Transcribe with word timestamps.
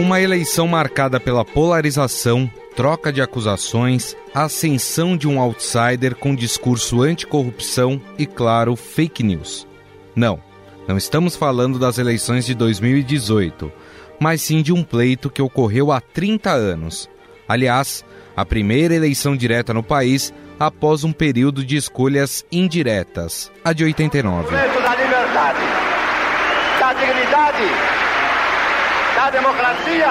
Uma 0.00 0.18
eleição 0.18 0.66
marcada 0.66 1.20
pela 1.20 1.44
polarização, 1.44 2.50
troca 2.74 3.12
de 3.12 3.20
acusações, 3.20 4.16
ascensão 4.32 5.14
de 5.14 5.28
um 5.28 5.38
outsider 5.38 6.16
com 6.16 6.34
discurso 6.34 7.02
anticorrupção 7.02 8.00
e, 8.16 8.24
claro, 8.24 8.74
fake 8.76 9.22
news. 9.22 9.68
Não, 10.16 10.42
não 10.88 10.96
estamos 10.96 11.36
falando 11.36 11.78
das 11.78 11.98
eleições 11.98 12.46
de 12.46 12.54
2018, 12.54 13.70
mas 14.18 14.40
sim 14.40 14.62
de 14.62 14.72
um 14.72 14.82
pleito 14.82 15.28
que 15.28 15.42
ocorreu 15.42 15.92
há 15.92 16.00
30 16.00 16.50
anos. 16.50 17.06
Aliás, 17.46 18.02
a 18.34 18.42
primeira 18.46 18.94
eleição 18.94 19.36
direta 19.36 19.74
no 19.74 19.82
país 19.82 20.32
após 20.58 21.04
um 21.04 21.12
período 21.12 21.62
de 21.62 21.76
escolhas 21.76 22.42
indiretas, 22.50 23.52
a 23.62 23.74
de 23.74 23.84
89. 23.84 24.50
da 24.50 24.66
liberdade, 24.96 25.60
da 26.80 26.92
dignidade, 26.94 28.09
da 29.20 29.28
democracia, 29.28 30.06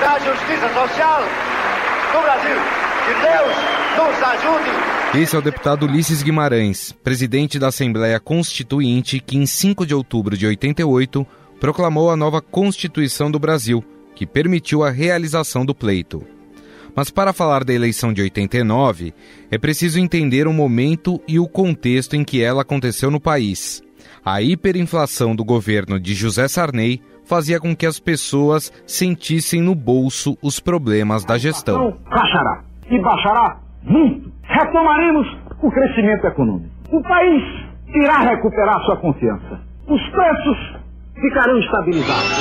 da 0.00 0.18
justiça 0.18 0.66
social 0.72 1.20
no 2.14 2.22
Brasil. 2.22 2.56
Que 3.04 3.12
Deus 3.20 3.54
nos 3.98 4.22
ajude. 4.22 5.22
Esse 5.22 5.36
é 5.36 5.38
o 5.38 5.42
deputado 5.42 5.84
Ulisses 5.84 6.22
Guimarães, 6.22 6.92
presidente 7.04 7.58
da 7.58 7.68
Assembleia 7.68 8.18
Constituinte, 8.18 9.20
que 9.20 9.36
em 9.36 9.44
5 9.44 9.84
de 9.84 9.94
outubro 9.94 10.38
de 10.38 10.46
88 10.46 11.26
proclamou 11.60 12.10
a 12.10 12.16
nova 12.16 12.40
Constituição 12.40 13.30
do 13.30 13.38
Brasil, 13.38 13.84
que 14.14 14.24
permitiu 14.24 14.82
a 14.82 14.90
realização 14.90 15.62
do 15.62 15.74
pleito. 15.74 16.26
Mas 16.96 17.10
para 17.10 17.34
falar 17.34 17.62
da 17.62 17.74
eleição 17.74 18.10
de 18.10 18.22
89, 18.22 19.12
é 19.50 19.58
preciso 19.58 20.00
entender 20.00 20.46
o 20.46 20.52
momento 20.52 21.20
e 21.28 21.38
o 21.38 21.46
contexto 21.46 22.16
em 22.16 22.24
que 22.24 22.42
ela 22.42 22.62
aconteceu 22.62 23.10
no 23.10 23.20
país. 23.20 23.82
A 24.24 24.40
hiperinflação 24.40 25.36
do 25.36 25.44
governo 25.44 26.00
de 26.00 26.14
José 26.14 26.48
Sarney 26.48 27.02
fazia 27.32 27.58
com 27.58 27.74
que 27.74 27.86
as 27.86 27.98
pessoas 27.98 28.70
sentissem 28.86 29.62
no 29.62 29.74
bolso 29.74 30.36
os 30.42 30.60
problemas 30.60 31.24
da 31.24 31.38
gestão. 31.38 31.96
Baixará. 32.10 32.60
E 32.90 33.00
baixará 33.00 33.56
muito. 33.82 34.30
Retomaremos 34.42 35.26
o 35.62 35.70
crescimento 35.70 36.26
econômico. 36.26 36.68
O 36.90 37.02
país 37.02 37.42
irá 37.88 38.18
recuperar 38.18 38.78
sua 38.84 38.98
confiança. 38.98 39.58
Os 39.88 40.02
preços 40.10 40.76
ficarão 41.14 41.58
estabilizados. 41.58 42.32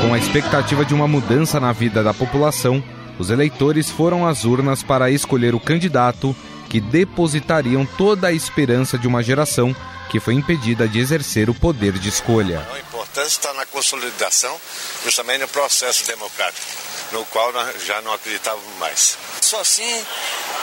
Com 0.00 0.14
a 0.14 0.16
expectativa 0.18 0.82
de 0.82 0.94
uma 0.94 1.06
mudança 1.06 1.60
na 1.60 1.72
vida 1.72 2.02
da 2.02 2.14
população, 2.14 2.82
os 3.20 3.28
eleitores 3.28 3.90
foram 3.90 4.26
às 4.26 4.46
urnas 4.46 4.82
para 4.82 5.10
escolher 5.10 5.54
o 5.54 5.60
candidato 5.60 6.34
que 6.70 6.80
depositariam 6.80 7.84
toda 7.84 8.28
a 8.28 8.32
esperança 8.32 8.96
de 8.96 9.06
uma 9.06 9.22
geração 9.22 9.76
que 10.08 10.18
foi 10.18 10.32
impedida 10.32 10.88
de 10.88 10.98
exercer 10.98 11.50
o 11.50 11.54
poder 11.54 11.92
de 11.98 12.08
escolha. 12.08 12.66
A 12.72 12.78
importância 12.78 13.28
está 13.28 13.52
na 13.52 13.66
consolidação, 13.66 14.58
justamente 15.04 15.42
no 15.42 15.48
processo 15.48 16.06
democrático, 16.06 16.66
no 17.12 17.22
qual 17.26 17.52
nós 17.52 17.84
já 17.84 18.00
não 18.00 18.12
acreditávamos 18.14 18.78
mais. 18.78 19.18
Só 19.42 19.60
assim 19.60 20.02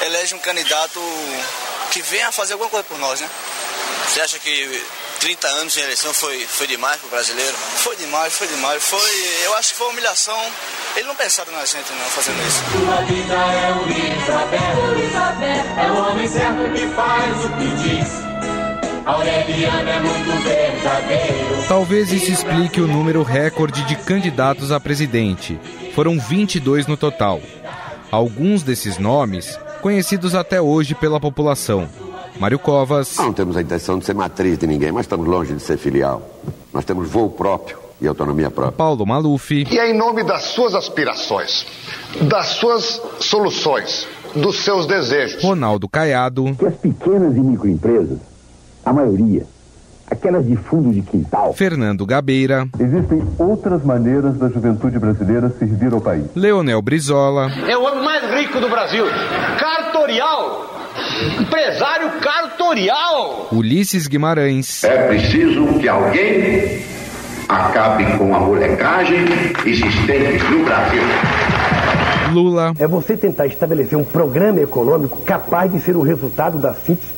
elege 0.02 0.34
um 0.34 0.40
candidato 0.40 1.00
que 1.92 2.02
venha 2.02 2.32
fazer 2.32 2.54
alguma 2.54 2.72
coisa 2.72 2.86
por 2.86 2.98
nós, 2.98 3.22
né? 3.22 3.30
Você 4.08 4.20
acha 4.20 4.40
que 4.40 4.84
30 5.20 5.48
anos 5.48 5.74
de 5.74 5.80
eleição 5.80 6.14
foi, 6.14 6.46
foi 6.46 6.68
demais 6.68 6.98
para 6.98 7.08
o 7.08 7.10
brasileiro? 7.10 7.54
Foi 7.54 7.96
demais, 7.96 8.34
foi 8.34 8.48
demais. 8.48 8.84
Foi, 8.84 9.00
eu 9.46 9.56
acho 9.56 9.72
que 9.72 9.76
foi 9.76 9.88
uma 9.88 9.94
humilhação. 9.94 10.40
Eles 10.96 11.08
não 11.08 11.16
pensaram 11.16 11.52
na 11.52 11.66
gente 11.66 11.92
não 11.92 12.06
fazendo 12.06 12.40
isso. 12.48 12.64
Sua 12.72 13.02
vida 13.06 13.34
é 13.34 13.72
o 13.74 13.88
é 15.80 15.92
o 15.92 15.96
homem 15.96 16.28
certo 16.28 16.72
que 16.74 16.88
faz 16.96 17.46
o 17.46 17.50
que 17.50 17.68
diz. 17.84 18.28
Aureliano 19.06 19.90
é 19.90 20.00
muito 20.00 20.44
verdadeiro. 20.44 21.68
Talvez 21.68 22.12
isso 22.12 22.32
explique 22.32 22.82
o 22.82 22.88
número 22.88 23.24
recorde 23.24 23.84
de 23.86 23.96
candidatos 23.96 24.72
a 24.72 24.80
presidente. 24.80 25.60
Foram 25.96 26.20
22 26.20 26.88
no 26.88 26.98
total. 26.98 27.42
Alguns 28.12 28.64
desses 28.64 28.98
nomes 28.98 29.58
conhecidos 29.82 30.36
até 30.36 30.62
hoje 30.62 30.94
pela 30.94 31.20
população. 31.20 31.90
Mário 32.40 32.60
Covas. 32.60 33.16
Não 33.18 33.34
temos 33.34 33.58
a 33.58 33.62
intenção 33.62 34.00
de 34.00 34.06
ser 34.06 34.14
matriz 34.14 34.58
de 34.58 34.68
ninguém, 34.68 34.92
mas 34.92 35.06
estamos 35.06 35.28
longe 35.28 35.54
de 35.54 35.62
ser 35.62 35.78
filial. 35.78 36.22
Nós 36.74 36.86
temos 36.86 37.10
voo 37.10 37.30
próprio 37.30 37.78
e 38.00 38.08
autonomia 38.08 38.52
própria. 38.52 38.78
Paulo 38.78 39.06
Maluf. 39.06 39.52
E 39.52 39.80
é 39.80 39.90
em 39.90 39.98
nome 39.98 40.24
das 40.24 40.44
suas 40.44 40.76
aspirações, 40.76 41.66
das 42.22 42.48
suas 42.48 43.02
soluções, 43.20 44.08
dos 44.36 44.60
seus 44.60 44.86
desejos. 44.86 45.44
Ronaldo 45.44 45.90
Caiado. 45.90 46.56
Que 46.58 46.66
as 46.66 46.76
pequenas 46.76 47.36
e 47.36 47.40
microempresas, 47.40 48.20
a 48.86 48.94
maioria, 48.94 49.46
aquelas 50.10 50.46
de 50.46 50.56
fundo 50.56 50.94
de 50.94 51.02
quintal. 51.02 51.54
Fernando 51.54 52.06
Gabeira. 52.06 52.68
Existem 52.80 53.22
outras 53.40 53.84
maneiras 53.84 54.38
da 54.38 54.48
juventude 54.50 55.00
brasileira 55.00 55.50
servir 55.58 55.92
ao 55.94 56.02
país. 56.02 56.26
Leonel 56.36 56.82
Brizola. 56.82 57.52
É 57.68 57.76
o 57.78 57.84
homem 57.84 58.04
mais 58.04 58.24
rico 58.40 58.60
do 58.60 58.70
Brasil. 58.70 59.06
Cartorial. 59.60 60.77
Empresário 61.40 62.12
cartorial. 62.20 63.48
Ulisses 63.52 64.08
Guimarães. 64.08 64.84
É 64.84 65.08
preciso 65.08 65.66
que 65.80 65.88
alguém 65.88 66.84
acabe 67.48 68.06
com 68.18 68.36
a 68.36 68.40
molecagem 68.40 69.26
existente 69.66 70.44
no 70.52 70.66
Brasil. 70.66 71.02
Lula. 72.32 72.74
É 72.78 72.88
você 72.88 73.16
tentar 73.16 73.48
estabelecer 73.48 73.98
um 73.98 74.04
programa 74.04 74.60
econômico 74.60 75.22
capaz 75.22 75.72
de 75.72 75.80
ser 75.80 75.96
o 75.96 76.02
resultado 76.02 76.58
da 76.58 76.74
síntese 76.74 77.18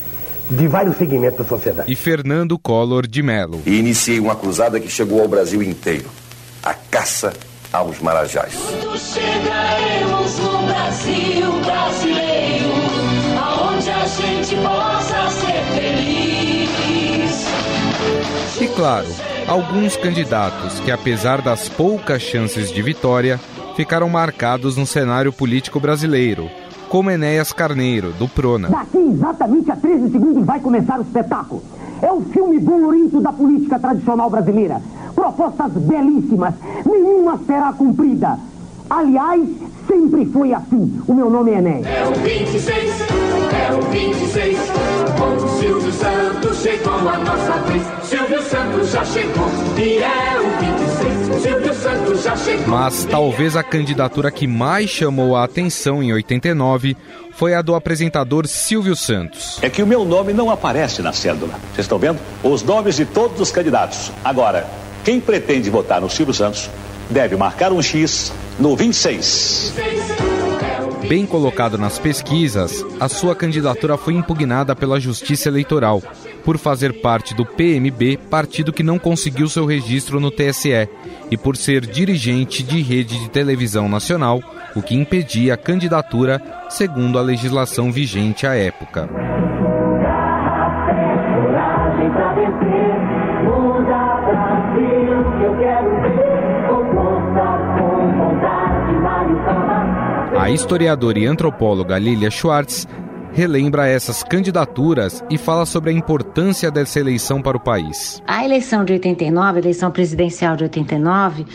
de 0.50 0.68
vários 0.68 0.98
segmentos 0.98 1.40
da 1.40 1.46
sociedade. 1.46 1.92
E 1.92 1.96
Fernando 1.96 2.58
Collor 2.58 3.06
de 3.06 3.22
Mello. 3.22 3.62
E 3.66 3.78
iniciei 3.78 4.20
uma 4.20 4.36
cruzada 4.36 4.80
que 4.80 4.90
chegou 4.90 5.22
ao 5.22 5.28
Brasil 5.28 5.62
inteiro. 5.62 6.06
A 6.64 6.74
caça 6.74 7.34
aos 7.72 8.00
marajás. 8.00 8.54
Quando 8.56 8.98
chegaremos 8.98 10.09
no 10.09 10.09
claro, 18.80 19.08
alguns 19.46 19.98
candidatos 19.98 20.80
que, 20.80 20.90
apesar 20.90 21.42
das 21.42 21.68
poucas 21.68 22.22
chances 22.22 22.72
de 22.72 22.82
vitória, 22.82 23.38
ficaram 23.76 24.08
marcados 24.08 24.78
no 24.78 24.86
cenário 24.86 25.34
político 25.34 25.82
brasileiro, 25.82 26.50
como 26.88 27.12
Enéas 27.12 27.52
Carneiro, 27.52 28.14
do 28.14 28.26
Prona. 28.30 28.70
Daqui 28.70 28.98
exatamente 29.00 29.70
a 29.70 29.76
13 29.76 30.12
segundos 30.14 30.46
vai 30.46 30.62
começar 30.62 30.98
o 30.98 31.02
espetáculo. 31.02 31.62
É 32.02 32.10
o 32.10 32.22
filme 32.22 32.58
bolorento 32.58 33.20
da 33.20 33.34
política 33.34 33.78
tradicional 33.78 34.30
brasileira. 34.30 34.82
Propostas 35.14 35.74
belíssimas, 35.74 36.54
nenhuma 36.86 37.38
será 37.46 37.74
cumprida. 37.74 38.40
Aliás, 38.90 39.48
sempre 39.88 40.26
foi 40.26 40.52
assim. 40.52 41.02
O 41.08 41.14
meu 41.14 41.30
nome 41.30 41.52
é 41.52 41.58
Enéas. 41.60 41.86
É 41.86 42.08
o 42.08 42.14
26, 42.14 43.02
é 43.54 43.74
o 43.74 43.82
26. 43.82 44.58
O 45.20 45.60
Silvio 45.60 45.92
Santos 45.92 46.58
chegou 46.58 46.94
a 46.94 47.18
nossa 47.20 47.52
vez. 47.68 47.84
Silvio 48.04 48.42
Santos 48.42 48.92
já 48.92 49.06
chegou 49.06 49.46
e 49.78 49.98
é 50.00 50.40
o 50.40 51.30
26. 51.30 51.42
Silvio 51.44 51.74
Santos 51.76 52.24
já 52.24 52.36
chegou. 52.36 52.68
Mas 52.68 53.06
talvez 53.06 53.56
a 53.56 53.62
candidatura 53.62 54.32
que 54.32 54.48
mais 54.48 54.90
chamou 54.90 55.36
a 55.36 55.44
atenção 55.44 56.02
em 56.02 56.12
89 56.12 56.98
foi 57.34 57.54
a 57.54 57.62
do 57.62 57.76
apresentador 57.76 58.48
Silvio 58.48 58.96
Santos. 58.96 59.60
É 59.62 59.70
que 59.70 59.84
o 59.84 59.88
meu 59.88 60.04
nome 60.04 60.34
não 60.34 60.50
aparece 60.50 61.04
na 61.04 61.14
cédula. 61.14 61.54
Vocês 61.74 61.86
estão 61.86 62.00
vendo? 62.00 62.20
Os 62.44 62.64
nomes 62.64 62.96
de 62.96 63.06
todos 63.06 63.40
os 63.40 63.52
candidatos. 63.52 64.12
Agora, 64.24 64.66
quem 65.04 65.22
pretende 65.22 65.70
votar 65.70 66.02
no 66.02 66.10
Silvio 66.10 66.34
Santos 66.34 66.70
deve 67.10 67.36
marcar 67.36 67.72
um 67.72 67.82
X 67.82 68.32
no 68.60 68.76
26. 68.76 69.74
Bem 71.08 71.26
colocado 71.26 71.78
nas 71.78 71.98
pesquisas, 71.98 72.86
a 73.00 73.10
sua 73.10 73.36
candidatura 73.36 73.98
foi 73.98 74.14
impugnada 74.14 74.76
pela 74.76 75.00
Justiça 75.00 75.50
Eleitoral, 75.50 76.04
por 76.44 76.58
fazer 76.58 77.02
parte 77.02 77.34
do 77.34 77.46
PMB, 77.46 78.18
partido 78.30 78.72
que 78.72 78.84
não 78.84 79.00
conseguiu 79.00 79.50
seu 79.50 79.66
registro 79.66 80.20
no 80.20 80.30
TSE, 80.30 80.88
e 81.32 81.38
por 81.38 81.58
ser 81.58 81.86
dirigente 81.86 82.62
de 82.62 82.82
rede 82.82 83.20
de 83.20 83.30
televisão 83.30 83.90
nacional, 83.90 84.42
o 84.76 84.82
que 84.82 84.94
impedia 84.94 85.56
a 85.56 85.58
candidatura 85.58 86.42
segundo 86.70 87.18
a 87.18 87.22
legislação 87.22 87.92
vigente 87.92 88.46
à 88.46 88.54
época. 88.54 89.10
A 100.50 100.52
historiadora 100.52 101.20
e 101.20 101.28
antropóloga 101.28 102.00
Lilia 102.00 102.32
Schwartz 102.32 102.88
relembra 103.34 103.88
essas 103.88 104.24
candidaturas 104.24 105.24
e 105.30 105.38
fala 105.38 105.64
sobre 105.64 105.92
a 105.92 105.94
importância 105.94 106.72
dessa 106.72 107.00
eleição 107.00 107.40
para 107.40 107.56
o 107.56 107.60
país. 107.60 108.20
A 108.26 108.44
eleição 108.44 108.84
de 108.84 108.94
89, 108.94 109.58
a 109.58 109.62
eleição 109.62 109.92
presidencial 109.92 110.56
de 110.56 110.64
89, 110.64 111.44
uh, 111.44 111.46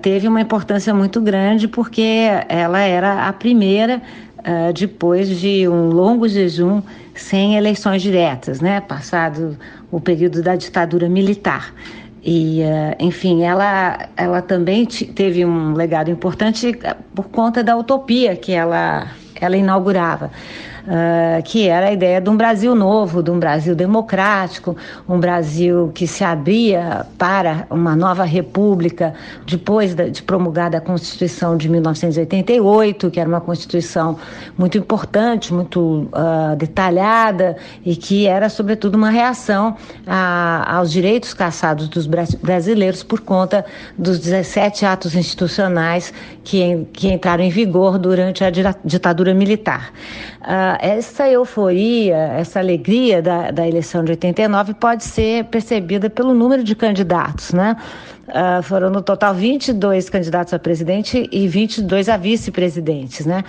teve 0.00 0.26
uma 0.26 0.40
importância 0.40 0.94
muito 0.94 1.20
grande 1.20 1.68
porque 1.68 2.28
ela 2.48 2.80
era 2.80 3.28
a 3.28 3.32
primeira 3.34 4.00
uh, 4.38 4.72
depois 4.72 5.28
de 5.28 5.68
um 5.68 5.90
longo 5.90 6.26
jejum 6.26 6.80
sem 7.14 7.56
eleições 7.56 8.00
diretas, 8.00 8.62
né? 8.62 8.80
Passado 8.80 9.58
o 9.90 10.00
período 10.00 10.42
da 10.42 10.56
ditadura 10.56 11.10
militar. 11.10 11.74
E, 12.24 12.62
uh, 12.62 13.04
enfim, 13.04 13.42
ela, 13.42 14.08
ela 14.16 14.40
também 14.40 14.86
teve 14.86 15.44
um 15.44 15.74
legado 15.74 16.10
importante 16.10 16.78
por 17.14 17.28
conta 17.28 17.64
da 17.64 17.76
utopia 17.76 18.36
que 18.36 18.52
ela, 18.52 19.08
ela 19.40 19.56
inaugurava 19.56 20.30
uh, 20.82 21.42
que 21.42 21.68
era 21.68 21.88
a 21.88 21.92
ideia 21.92 22.20
de 22.20 22.28
um 22.28 22.36
Brasil 22.36 22.74
novo, 22.74 23.22
de 23.22 23.30
um 23.30 23.38
Brasil 23.38 23.74
democrático, 23.74 24.76
um 25.08 25.18
Brasil 25.18 25.90
que 25.94 26.06
se 26.06 26.24
abria 26.24 27.06
para 27.18 27.66
uma 27.70 27.94
nova 27.96 28.24
república 28.24 29.14
depois 29.46 29.94
de 29.94 30.22
promulgada 30.22 30.78
a 30.78 30.80
Constituição 30.80 31.56
de 31.56 31.68
1988, 31.68 33.10
que 33.10 33.20
era 33.20 33.28
uma 33.28 33.40
Constituição 33.40 34.18
muito 34.56 34.78
importante, 34.78 35.52
muito 35.52 36.08
uh, 36.12 36.56
detalhada 36.56 37.56
e 37.84 37.96
que 37.96 38.26
era, 38.26 38.48
sobretudo, 38.48 38.96
uma 38.96 39.10
reação 39.10 39.76
a, 40.06 40.76
aos 40.76 40.90
direitos 40.90 41.34
cassados 41.34 41.88
dos 41.88 42.06
brasileiros 42.06 43.02
por 43.02 43.20
conta 43.20 43.64
dos 43.96 44.18
17 44.18 44.84
atos 44.84 45.14
institucionais 45.14 46.12
que, 46.44 46.86
que 46.92 47.12
entraram 47.12 47.44
em 47.44 47.50
vigor 47.50 47.98
durante 47.98 48.44
a 48.44 48.50
ditadura 48.84 49.34
militar. 49.34 49.92
Uh, 50.42 50.76
essa 50.80 51.28
euforia, 51.28 52.16
essa 52.16 52.58
alegria 52.58 53.22
da, 53.22 53.52
da 53.52 53.68
eleição 53.68 54.02
de 54.02 54.10
89 54.10 54.74
pode 54.74 55.04
ser 55.04 55.44
percebida 55.44 56.10
pelo 56.10 56.34
número 56.34 56.64
de 56.64 56.74
candidatos, 56.74 57.52
né? 57.52 57.76
Uh, 58.26 58.60
foram 58.64 58.90
no 58.90 59.00
total 59.00 59.34
22 59.34 60.10
candidatos 60.10 60.52
a 60.52 60.58
presidente 60.58 61.28
e 61.30 61.46
22 61.46 62.08
a 62.08 62.16
vice-presidentes, 62.16 63.24
né? 63.24 63.44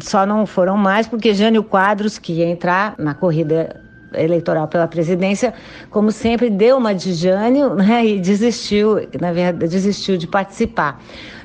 Só 0.00 0.24
não 0.24 0.46
foram 0.46 0.76
mais 0.76 1.08
porque 1.08 1.34
Jânio 1.34 1.64
Quadros, 1.64 2.16
que 2.16 2.34
ia 2.34 2.46
entrar 2.46 2.94
na 2.96 3.12
corrida 3.12 3.82
eleitoral 4.14 4.68
pela 4.68 4.86
presidência, 4.86 5.52
como 5.90 6.12
sempre, 6.12 6.48
deu 6.48 6.76
uma 6.76 6.94
de 6.94 7.12
Jânio 7.12 7.74
né, 7.74 8.06
e 8.06 8.20
desistiu, 8.20 9.08
na 9.20 9.32
verdade, 9.32 9.68
desistiu 9.68 10.16
de 10.16 10.26
participar. 10.26 11.00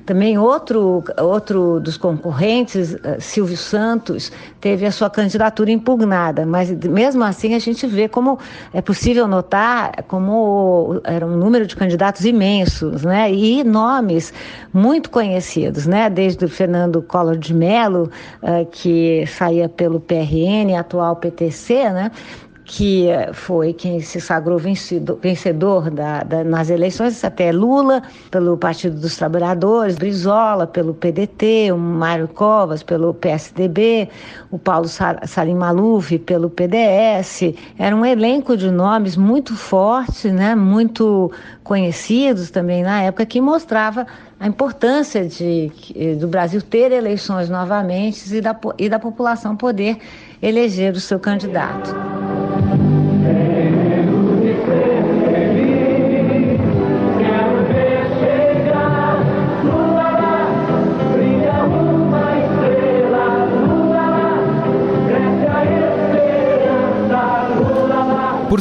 Também 0.06 0.38
outro, 0.38 1.04
outro 1.20 1.80
dos 1.80 1.98
concorrentes, 1.98 2.96
eh, 3.04 3.20
Silvio 3.20 3.58
Santos, 3.58 4.32
teve 4.60 4.86
a 4.86 4.92
sua 4.92 5.10
candidatura 5.10 5.72
impugnada, 5.72 6.46
mas 6.46 6.72
mesmo 6.72 7.24
assim 7.24 7.54
a 7.54 7.60
gente 7.60 7.86
vê 7.86 8.08
como 8.08 8.40
é 8.74 8.82
possível 8.82 9.28
notar 9.28 10.04
como 10.08 11.02
era 11.04 11.26
um 11.26 11.38
número 11.38 11.66
de 11.66 11.76
candidatos 11.76 12.26
imensos, 12.26 13.04
né? 13.04 13.32
E 13.32 13.64
nomes 13.64 14.34
muito 14.74 15.10
conhecidos, 15.10 15.86
né? 15.86 16.10
Desde 16.10 16.46
o 16.46 16.50
Fernando 16.50 17.02
Collor 17.02 17.38
de 17.38 17.54
Mello, 17.54 18.10
eh, 18.42 18.66
que 18.72 19.26
saía 19.28 19.70
pelo 19.70 20.00
PRN, 20.00 20.76
atual 20.78 21.16
PTC, 21.16 21.90
né? 21.92 22.12
Que 22.74 23.10
foi 23.34 23.74
quem 23.74 24.00
se 24.00 24.22
sagrou 24.22 24.58
vencido, 24.58 25.20
vencedor 25.22 25.92
da, 25.92 26.24
da, 26.24 26.42
nas 26.42 26.70
eleições, 26.70 27.22
até 27.22 27.52
Lula, 27.52 28.02
pelo 28.32 28.56
Partido 28.56 28.98
dos 28.98 29.18
Trabalhadores, 29.18 29.98
Brizola, 29.98 30.66
pelo 30.66 30.94
PDT, 30.94 31.74
o 31.74 31.78
Mário 31.78 32.30
Covas, 32.30 32.82
pelo 32.82 33.14
PSDB, 33.14 34.08
o 34.50 34.58
Paulo 34.58 34.88
Salim 34.88 35.56
Maluf, 35.56 36.18
pelo 36.20 36.50
PDS. 36.50 37.54
Era 37.78 37.94
um 37.94 38.06
elenco 38.06 38.56
de 38.56 38.72
nomes 38.72 39.18
muito 39.18 39.54
forte, 39.54 40.32
né, 40.32 40.56
muito 40.56 41.30
conhecidos 41.66 42.52
também 42.52 42.84
na 42.84 43.02
época, 43.02 43.26
que 43.26 43.42
mostrava 43.42 44.08
a 44.40 44.48
importância 44.48 45.28
de, 45.28 45.70
do 46.18 46.28
Brasil 46.30 46.62
ter 46.62 46.94
eleições 46.94 47.50
novamente 47.50 48.34
e 48.34 48.40
da, 48.40 48.58
e 48.78 48.88
da 48.88 48.98
população 48.98 49.58
poder 49.58 49.98
eleger 50.42 50.94
o 50.94 51.02
seu 51.02 51.20
candidato. 51.20 51.94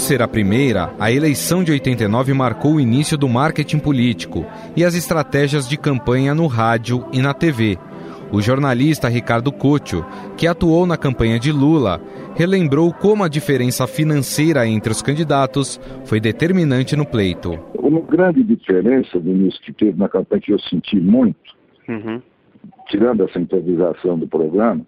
Por 0.00 0.06
ser 0.06 0.22
a 0.22 0.26
primeira, 0.26 0.94
a 0.98 1.12
eleição 1.12 1.62
de 1.62 1.72
89 1.72 2.32
marcou 2.32 2.76
o 2.76 2.80
início 2.80 3.18
do 3.18 3.28
marketing 3.28 3.78
político 3.78 4.46
e 4.74 4.82
as 4.82 4.94
estratégias 4.94 5.68
de 5.68 5.76
campanha 5.76 6.34
no 6.34 6.46
rádio 6.46 7.04
e 7.12 7.20
na 7.20 7.34
TV. 7.34 7.76
O 8.32 8.40
jornalista 8.40 9.10
Ricardo 9.10 9.52
Couto, 9.52 10.02
que 10.38 10.46
atuou 10.46 10.86
na 10.86 10.96
campanha 10.96 11.38
de 11.38 11.52
Lula, 11.52 12.00
relembrou 12.34 12.94
como 12.94 13.24
a 13.24 13.28
diferença 13.28 13.86
financeira 13.86 14.66
entre 14.66 14.90
os 14.90 15.02
candidatos 15.02 15.78
foi 16.06 16.18
determinante 16.18 16.96
no 16.96 17.04
pleito. 17.04 17.58
Uma 17.74 18.00
grande 18.00 18.42
diferença, 18.42 19.18
Vinícius, 19.18 19.60
que 19.62 19.72
teve 19.74 19.98
na 19.98 20.08
campanha 20.08 20.40
que 20.40 20.52
eu 20.54 20.58
senti 20.60 20.98
muito, 20.98 21.36
uhum. 21.86 22.22
tirando 22.88 23.22
essa 23.24 23.38
improvisação 23.38 24.18
do 24.18 24.26
programa, 24.26 24.80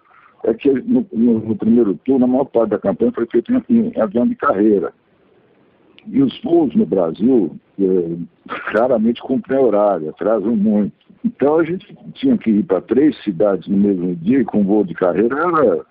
é 0.44 0.54
que 0.54 0.72
no, 0.72 1.06
no, 1.12 1.38
no, 1.38 1.54
primeiro 1.54 1.94
turno 2.02 2.24
a 2.24 2.28
maior 2.28 2.46
parte 2.46 2.70
da 2.70 2.78
campanha 2.78 3.12
foi 3.12 3.26
feita 3.26 3.52
em, 3.68 3.92
em 3.94 4.00
avião 4.00 4.26
de 4.26 4.34
carreira. 4.36 4.90
E 6.06 6.22
os 6.22 6.40
voos 6.42 6.74
no 6.74 6.84
Brasil 6.84 7.56
é, 7.80 8.16
raramente 8.76 9.22
cumprem 9.22 9.58
horário, 9.58 10.10
atrasam 10.10 10.56
muito. 10.56 10.92
Então 11.24 11.58
a 11.58 11.64
gente 11.64 11.96
tinha 12.14 12.36
que 12.36 12.50
ir 12.50 12.64
para 12.64 12.80
três 12.80 13.16
cidades 13.22 13.68
no 13.68 13.76
mesmo 13.76 14.16
dia, 14.16 14.44
com 14.44 14.64
voo 14.64 14.84
de 14.84 14.94
carreira 14.94 15.36
era, 15.38 15.86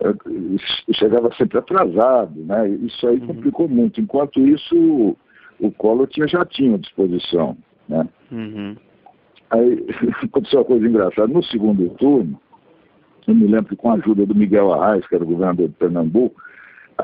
é, 0.00 0.92
chegava 0.94 1.32
sempre 1.34 1.58
atrasado, 1.58 2.40
né? 2.40 2.68
Isso 2.68 3.06
aí 3.06 3.18
uhum. 3.18 3.26
complicou 3.26 3.68
muito. 3.68 4.00
Enquanto 4.00 4.40
isso, 4.40 4.76
o, 4.76 5.16
o 5.58 5.70
Collor 5.72 6.06
tinha 6.06 6.28
jatinho 6.28 6.76
à 6.76 6.78
disposição, 6.78 7.56
né? 7.88 8.08
Uhum. 8.30 8.76
Aí 9.50 9.84
aconteceu 10.24 10.60
uma 10.60 10.64
coisa 10.64 10.86
engraçada. 10.86 11.26
No 11.26 11.42
segundo 11.42 11.88
turno, 11.90 12.40
eu 13.26 13.34
me 13.34 13.46
lembro 13.46 13.66
que 13.66 13.76
com 13.76 13.90
a 13.90 13.94
ajuda 13.94 14.24
do 14.24 14.34
Miguel 14.34 14.72
Arraes, 14.72 15.06
que 15.06 15.14
era 15.14 15.24
o 15.24 15.26
governador 15.26 15.68
de 15.68 15.74
Pernambuco, 15.74 16.40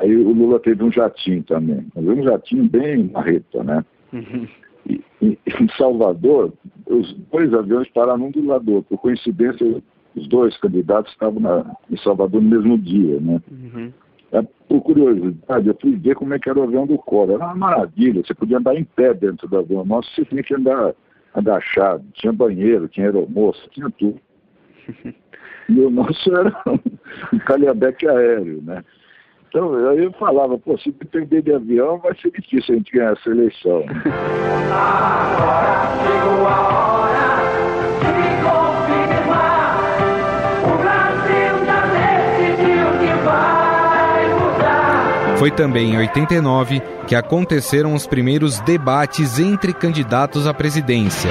aí 0.01 0.17
o 0.17 0.33
Lula 0.33 0.59
teve 0.61 0.83
um 0.83 0.93
jatinho 0.93 1.43
também. 1.45 1.87
Mas 1.95 2.07
um 2.07 2.23
jatinho 2.23 2.69
bem 2.69 3.11
marreta, 3.13 3.63
né? 3.63 3.85
Uhum. 4.13 4.47
E, 4.89 5.03
e, 5.21 5.39
em 5.47 5.69
Salvador, 5.77 6.53
os 6.87 7.13
dois 7.31 7.53
aviões 7.53 7.89
pararam 7.91 8.27
um 8.27 8.31
do 8.31 8.45
lado 8.45 8.65
do 8.65 8.75
outro. 8.75 8.97
Por 8.97 9.03
coincidência, 9.03 9.83
os 10.15 10.29
dois 10.29 10.57
candidatos 10.59 11.13
estavam 11.13 11.41
na, 11.41 11.77
em 11.91 11.97
Salvador 11.99 12.41
no 12.41 12.49
mesmo 12.49 12.79
dia, 12.79 13.21
né? 13.21 13.41
Uhum. 13.51 13.93
É, 14.33 14.43
por 14.69 14.81
curiosidade, 14.83 15.69
eu 15.69 15.77
fui 15.81 15.97
ver 15.97 16.17
como 16.17 16.35
é 16.35 16.39
que 16.39 16.51
era 16.51 16.59
o 16.59 16.65
avião 16.65 16.87
do 16.87 16.99
Coro. 16.99 17.33
Era 17.33 17.47
uma 17.47 17.55
maravilha, 17.55 18.23
você 18.25 18.35
podia 18.35 18.59
andar 18.59 18.75
em 18.75 18.85
pé 18.85 19.15
dentro 19.15 19.49
do 19.49 19.59
avião. 19.59 19.85
Nossa, 19.85 20.09
você 20.15 20.25
tinha 20.25 20.43
que 20.43 20.55
andar 20.55 20.95
agachado. 21.33 22.05
Tinha 22.15 22.33
banheiro, 22.33 22.89
tinha 22.89 23.07
aeromoça, 23.07 23.61
tinha 23.71 23.91
tudo. 23.91 24.21
E 25.69 25.81
o 25.81 25.91
nosso 25.91 26.33
era 26.33 26.63
um 27.33 27.39
calhambeque 27.41 28.07
aéreo, 28.07 28.63
né? 28.63 28.85
Então, 29.57 29.75
aí 29.89 30.05
eu 30.05 30.13
falava, 30.13 30.59
pô, 30.59 30.77
se 30.77 30.93
depender 30.93 31.41
de 31.41 31.55
avião, 31.55 31.99
vai 31.99 32.15
ser 32.21 32.31
difícil 32.31 32.75
a 32.75 32.77
gente 32.77 32.93
ganhar 32.93 33.13
essa 33.13 33.31
eleição. 33.31 33.87
Agora 34.71 35.97
chegou 36.03 36.47
a 36.47 36.69
hora. 36.69 37.17
Foi 45.39 45.51
também 45.51 45.95
em 45.95 45.99
89 45.99 46.83
que 47.07 47.15
aconteceram 47.15 47.95
os 47.95 48.07
primeiros 48.07 48.61
debates 48.61 49.39
entre 49.39 49.73
candidatos 49.73 50.47
à 50.47 50.53
presidência. 50.53 51.31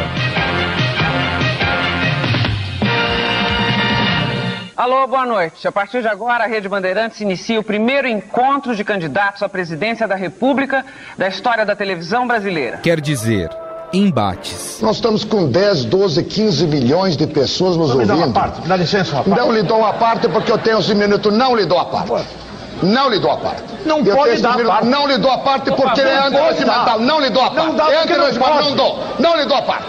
Alô, 4.76 5.08
boa 5.08 5.26
noite. 5.26 5.66
A 5.66 5.72
partir 5.72 6.02
de 6.02 6.08
agora, 6.10 6.44
a 6.44 6.48
Rede 6.48 6.68
Bandeirantes 6.68 7.22
inicia 7.22 7.58
o 7.58 7.64
primeiro 7.64 8.10
encontro 8.10 8.76
de 8.76 8.84
candidatos 8.84 9.42
à 9.42 9.48
presidência 9.48 10.06
da 10.06 10.16
República 10.16 10.86
da 11.18 11.30
história 11.30 11.66
da 11.66 11.76
televisão 11.76 12.28
brasileira. 12.28 12.78
Quer 12.84 13.00
dizer, 13.00 13.50
embates. 13.94 14.80
Nós 14.82 14.98
estamos 14.98 15.24
com 15.24 15.50
10, 15.50 15.86
12, 15.86 16.24
15 16.26 16.68
milhões 16.68 17.16
de 17.16 17.26
pessoas 17.26 17.78
nos 17.78 17.90
Não 17.92 17.98
me 18.00 18.06
dá 18.06 18.16
ouvindo. 18.16 18.28
uma 18.28 18.34
parte, 18.34 18.68
dá 18.68 18.76
licença, 18.76 19.16
rapaz. 19.16 19.38
Não 19.38 19.50
lhe 19.54 19.64
dou 19.64 19.78
uma 19.80 19.94
parte 19.94 20.28
porque 20.28 20.52
eu 20.52 20.58
tenho 20.58 20.80
esse 20.80 20.94
minuto. 20.94 21.32
Não 21.32 21.56
lhe 21.56 21.66
dou 21.66 21.80
a 21.80 21.86
parte. 21.86 22.26
Não 22.84 23.10
lhe 23.10 23.20
dou 23.20 23.32
a 23.32 23.38
parte. 23.38 23.64
Não 23.86 24.00
Eu 24.06 24.16
pode 24.16 24.42
dar 24.42 24.58
minuto. 24.58 24.68
parte. 24.68 24.88
Não 24.88 25.08
lhe 25.08 25.18
dou 25.18 25.32
a 25.32 25.38
parte 25.40 25.70
Por 25.72 25.76
porque 25.78 26.02
favor, 26.02 26.12
é 26.12 26.30
não 26.30 26.48
antirregimental. 26.48 27.00
Não 27.00 27.20
lhe 27.20 27.30
dou 27.30 27.44
a 27.44 27.52
parte. 27.52 27.68
Não 27.68 27.76
dá 27.76 27.84
não 27.86 28.02
Antirregimental, 28.02 28.54
pode. 28.56 28.70
não 28.70 28.76
dou. 28.76 29.00
Não 29.20 29.38
lhe 29.38 29.46
dou 29.46 29.58
a 29.58 29.62
parte. 29.62 29.86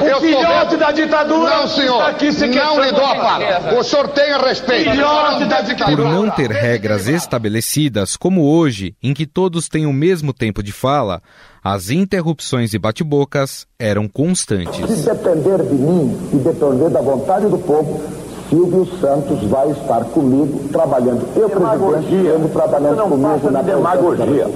O 0.00 0.04
Eu 0.04 0.20
filhote 0.20 0.76
da 0.76 0.92
ditadura 0.92 1.56
Não, 1.56 1.68
senhor. 1.68 1.96
está 2.00 2.08
aqui 2.08 2.32
se 2.32 2.46
não 2.46 2.80
lhe 2.82 2.92
dou 2.92 3.04
a 3.04 3.14
parte. 3.16 3.74
O 3.78 3.82
senhor 3.82 4.08
tenha 4.08 4.38
respeito. 4.38 4.90
Filhote 4.90 5.44
da 5.46 5.56
Por 5.56 5.64
ditadura. 5.64 6.08
não 6.10 6.30
ter 6.30 6.50
regras 6.50 7.06
estabelecidas, 7.06 8.16
como 8.16 8.44
hoje, 8.44 8.94
em 9.02 9.14
que 9.14 9.26
todos 9.26 9.68
têm 9.68 9.86
o 9.86 9.92
mesmo 9.92 10.32
tempo 10.32 10.62
de 10.62 10.72
fala, 10.72 11.22
as 11.62 11.90
interrupções 11.90 12.74
e 12.74 12.78
bate-bocas 12.78 13.66
eram 13.78 14.08
constantes. 14.08 14.76
Se 14.90 15.04
depender 15.08 15.62
de 15.62 15.74
mim 15.74 16.30
e 16.32 16.36
depender 16.36 16.90
da 16.90 17.00
vontade 17.00 17.46
do 17.48 17.58
povo, 17.58 18.02
Silvio 18.48 18.86
Santos 19.00 19.42
vai 19.48 19.70
estar 19.70 20.04
comigo 20.04 20.68
trabalhando. 20.68 21.26
Eu, 21.36 21.50
presidente, 21.50 22.14
ele 22.14 22.48
trabalhando 22.48 23.02
comigo 23.02 23.50
na 23.50 23.62
demagogia. 23.62 24.46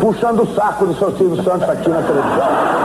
Puxando 0.00 0.42
o 0.42 0.46
saco 0.54 0.86
do 0.86 0.94
seu 0.94 1.12
Silvio 1.16 1.42
Santos 1.42 1.68
aqui 1.68 1.88
na 1.90 2.02
televisão. 2.02 2.82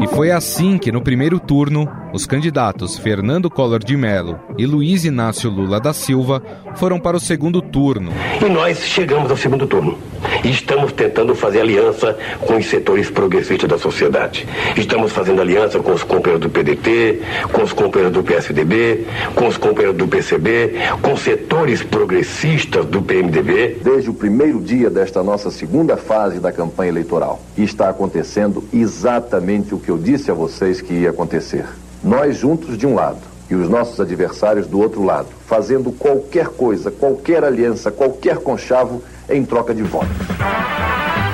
E 0.00 0.06
foi 0.08 0.30
assim 0.30 0.78
que, 0.78 0.92
no 0.92 1.00
primeiro 1.00 1.40
turno, 1.40 1.88
os 2.12 2.26
candidatos 2.26 2.98
Fernando 2.98 3.48
Collor 3.48 3.78
de 3.78 3.96
Mello 3.96 4.38
e 4.58 4.66
Luiz 4.66 5.04
Inácio 5.04 5.50
Lula 5.50 5.80
da 5.80 5.92
Silva 5.92 6.42
foram 6.74 7.00
para 7.00 7.16
o 7.16 7.20
segundo 7.20 7.62
turno. 7.62 8.12
E 8.44 8.48
nós 8.48 8.78
chegamos 8.80 9.30
ao 9.30 9.36
segundo 9.36 9.66
turno. 9.66 9.98
E 10.44 10.50
estamos 10.50 10.92
tentando 10.92 11.34
fazer 11.34 11.60
aliança 11.60 12.16
com 12.40 12.56
os 12.56 12.66
setores 12.66 13.10
progressistas 13.10 13.68
da 13.68 13.78
sociedade. 13.78 14.46
Estamos 14.76 15.12
fazendo 15.12 15.40
aliança 15.40 15.78
com 15.78 15.92
os 15.92 16.02
companheiros 16.02 16.40
do 16.40 16.50
PDT, 16.50 17.22
com 17.52 17.62
os 17.62 17.72
companheiros 17.72 18.12
do 18.12 18.22
PSDB, 18.22 19.06
com 19.34 19.46
os 19.46 19.56
companheiros 19.56 19.96
do 19.96 20.06
PCB, 20.06 20.74
com 21.00 21.16
setores 21.16 21.82
progressistas 21.82 22.84
do 22.86 23.02
PMDB. 23.02 23.78
Desde 23.82 24.10
o 24.10 24.14
primeiro 24.14 24.60
dia 24.60 24.90
desta 24.90 25.22
nossa 25.22 25.50
segunda 25.50 25.96
fase 25.96 26.38
da 26.38 26.52
campanha 26.52 26.90
eleitoral, 26.90 27.40
está 27.56 27.88
acontecendo 27.88 28.25
exatamente 28.72 29.74
o 29.74 29.78
que 29.78 29.90
eu 29.90 29.98
disse 29.98 30.30
a 30.30 30.34
vocês 30.34 30.80
que 30.80 30.92
ia 30.92 31.10
acontecer. 31.10 31.64
Nós 32.02 32.36
juntos 32.36 32.76
de 32.76 32.86
um 32.86 32.94
lado 32.94 33.18
e 33.48 33.54
os 33.54 33.68
nossos 33.68 34.00
adversários 34.00 34.66
do 34.66 34.80
outro 34.80 35.04
lado, 35.04 35.28
fazendo 35.46 35.92
qualquer 35.92 36.48
coisa, 36.48 36.90
qualquer 36.90 37.44
aliança, 37.44 37.90
qualquer 37.90 38.38
conchavo 38.38 39.02
em 39.28 39.44
troca 39.44 39.74
de 39.74 39.82
votos. 39.82 40.08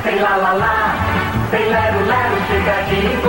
Tem 0.02 0.20
lá 0.20 0.36
lá 0.36 0.52
lá, 0.52 1.48
tem 1.50 1.68
lero 1.68 2.06
lero, 2.06 2.36
chega 2.48 2.82
de 2.82 3.22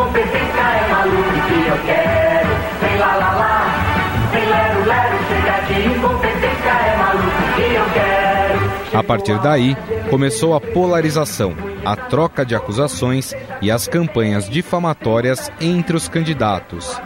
A 8.93 9.01
partir 9.01 9.39
daí, 9.41 9.75
começou 10.11 10.53
a 10.53 10.61
polarização, 10.61 11.55
a 11.83 11.95
troca 11.95 12.45
de 12.45 12.53
acusações 12.53 13.33
e 13.59 13.71
as 13.71 13.87
campanhas 13.87 14.47
difamatórias 14.47 15.51
entre 15.59 15.97
os 15.97 16.07
candidatos. 16.07 17.01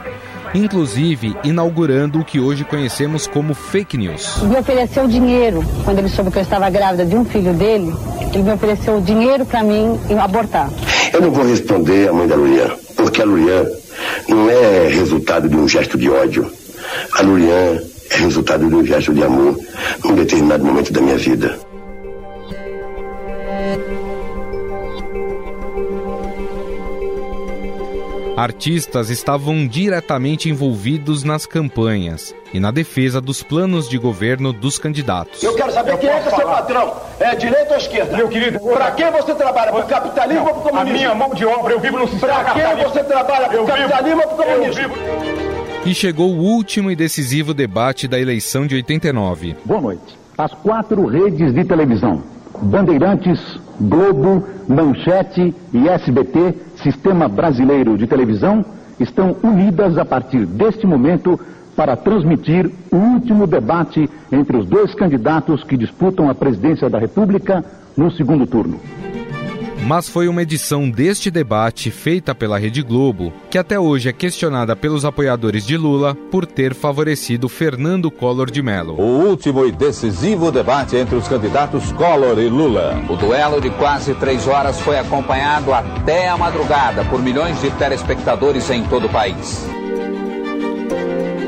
Inclusive 0.54 1.34
inaugurando 1.42 2.20
o 2.20 2.24
que 2.24 2.40
hoje 2.40 2.62
conhecemos 2.62 3.26
como 3.26 3.54
fake 3.54 3.96
news. 3.96 4.36
me 4.42 4.56
ofereceu 4.56 5.08
dinheiro 5.08 5.64
quando 5.84 5.98
ele 5.98 6.10
soube 6.10 6.30
que 6.30 6.38
eu 6.38 6.42
estava 6.42 6.68
grávida 6.68 7.06
de 7.06 7.16
um 7.16 7.24
filho 7.24 7.54
dele. 7.54 7.94
Ele 8.34 8.42
me 8.42 8.52
ofereceu 8.52 9.00
dinheiro 9.00 9.46
para 9.46 9.62
mim 9.62 9.98
abortar. 10.22 10.68
Eu 11.12 11.22
não 11.22 11.30
vou 11.30 11.46
responder 11.46 12.08
a 12.08 12.12
mãe 12.12 12.26
da 12.28 12.36
Lurian, 12.36 12.70
porque 12.96 13.22
a 13.22 13.24
Lurian 13.24 13.66
não 14.28 14.50
é 14.50 14.88
resultado 14.88 15.48
de 15.48 15.56
um 15.56 15.66
gesto 15.66 15.96
de 15.96 16.10
ódio. 16.10 16.50
A 17.14 17.22
Lurian 17.22 17.78
é 18.10 18.16
resultado 18.18 18.68
de 18.68 18.74
um 18.74 18.84
gesto 18.84 19.14
de 19.14 19.22
amor 19.22 19.58
num 20.04 20.14
determinado 20.14 20.64
momento 20.64 20.92
da 20.92 21.00
minha 21.00 21.16
vida. 21.16 21.58
Artistas 28.38 29.10
estavam 29.10 29.66
diretamente 29.66 30.48
envolvidos 30.48 31.24
nas 31.24 31.44
campanhas 31.44 32.32
e 32.54 32.60
na 32.60 32.70
defesa 32.70 33.20
dos 33.20 33.42
planos 33.42 33.88
de 33.88 33.98
governo 33.98 34.52
dos 34.52 34.78
candidatos. 34.78 35.42
Eu 35.42 35.56
quero 35.56 35.72
saber 35.72 35.98
quem 35.98 36.08
é 36.08 36.20
que 36.20 36.28
é 36.28 36.30
seu 36.30 36.46
patrão. 36.46 36.94
É 37.18 37.34
direita 37.34 37.72
ou 37.72 37.78
esquerda? 37.78 38.16
Meu 38.16 38.28
querido, 38.28 38.60
pra 38.60 38.92
quem 38.92 39.10
você 39.10 39.34
trabalha? 39.34 39.72
Pro 39.72 39.82
capitalismo 39.82 40.46
ou 40.46 40.54
pro 40.54 40.70
comunismo? 40.70 40.88
A 40.88 40.98
minha 40.98 41.14
mão 41.16 41.34
de 41.34 41.44
obra, 41.44 41.72
eu 41.72 41.80
vivo 41.80 41.98
no 41.98 42.06
sistema 42.06 42.44
Pra 42.44 42.54
quem 42.54 42.84
você 42.84 43.02
trabalha? 43.02 43.48
Pro 43.48 43.66
capitalismo 43.66 44.22
ou 44.22 44.28
pro 44.28 44.36
comunismo? 44.36 44.94
E 45.84 45.92
chegou 45.92 46.30
o 46.30 46.38
último 46.38 46.92
e 46.92 46.94
decisivo 46.94 47.52
debate 47.52 48.06
da 48.06 48.20
eleição 48.20 48.68
de 48.68 48.76
89. 48.76 49.56
Boa 49.64 49.80
noite. 49.80 50.16
As 50.38 50.54
quatro 50.54 51.06
redes 51.06 51.52
de 51.52 51.64
televisão, 51.64 52.22
Bandeirantes, 52.62 53.40
Globo, 53.80 54.46
Manchete 54.68 55.52
e 55.72 55.88
SBT, 55.88 56.54
Sistema 56.82 57.28
Brasileiro 57.28 57.96
de 57.96 58.06
Televisão, 58.06 58.64
estão 59.00 59.36
unidas 59.42 59.96
a 59.98 60.04
partir 60.04 60.44
deste 60.46 60.86
momento 60.86 61.38
para 61.76 61.96
transmitir 61.96 62.70
o 62.90 62.96
último 62.96 63.46
debate 63.46 64.08
entre 64.32 64.56
os 64.56 64.66
dois 64.66 64.94
candidatos 64.94 65.62
que 65.62 65.76
disputam 65.76 66.28
a 66.28 66.34
presidência 66.34 66.90
da 66.90 66.98
República 66.98 67.64
no 67.96 68.10
segundo 68.10 68.46
turno. 68.46 68.80
Mas 69.86 70.08
foi 70.08 70.28
uma 70.28 70.42
edição 70.42 70.90
deste 70.90 71.30
debate 71.30 71.90
feita 71.90 72.34
pela 72.34 72.58
Rede 72.58 72.82
Globo 72.82 73.32
que 73.50 73.56
até 73.56 73.78
hoje 73.78 74.08
é 74.08 74.12
questionada 74.12 74.76
pelos 74.76 75.04
apoiadores 75.04 75.64
de 75.64 75.76
Lula 75.76 76.14
por 76.30 76.44
ter 76.44 76.74
favorecido 76.74 77.48
Fernando 77.48 78.10
Collor 78.10 78.50
de 78.50 78.62
Mello. 78.62 79.00
O 79.00 79.28
último 79.28 79.64
e 79.64 79.72
decisivo 79.72 80.50
debate 80.50 80.96
entre 80.96 81.14
os 81.14 81.26
candidatos 81.26 81.90
Collor 81.92 82.38
e 82.38 82.48
Lula. 82.48 83.02
O 83.08 83.16
duelo 83.16 83.60
de 83.60 83.70
quase 83.70 84.14
três 84.14 84.46
horas 84.46 84.78
foi 84.80 84.98
acompanhado 84.98 85.72
até 85.72 86.28
a 86.28 86.36
madrugada 86.36 87.04
por 87.04 87.22
milhões 87.22 87.60
de 87.62 87.70
telespectadores 87.70 88.68
em 88.70 88.82
todo 88.84 89.06
o 89.06 89.10
país. 89.10 89.66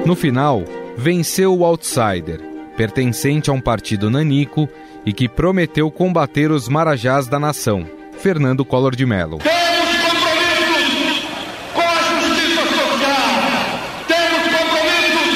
No 0.06 0.16
final, 0.16 0.64
venceu 0.96 1.54
o 1.56 1.64
outsider, 1.64 2.40
pertencente 2.76 3.50
a 3.50 3.52
um 3.52 3.60
partido 3.60 4.08
nanico 4.08 4.68
e 5.04 5.12
que 5.12 5.28
prometeu 5.28 5.90
combater 5.90 6.50
os 6.50 6.68
marajás 6.68 7.26
da 7.26 7.38
nação, 7.38 7.87
Fernando 8.20 8.64
Collor 8.66 8.94
de 8.94 9.06
Mello. 9.06 9.38
Temos 9.38 9.96
compromissos 9.96 11.24
com 11.72 11.80
a 11.80 12.02
justiça 12.20 12.62
social. 12.66 13.32
Temos 14.06 14.42
compromissos 14.44 15.32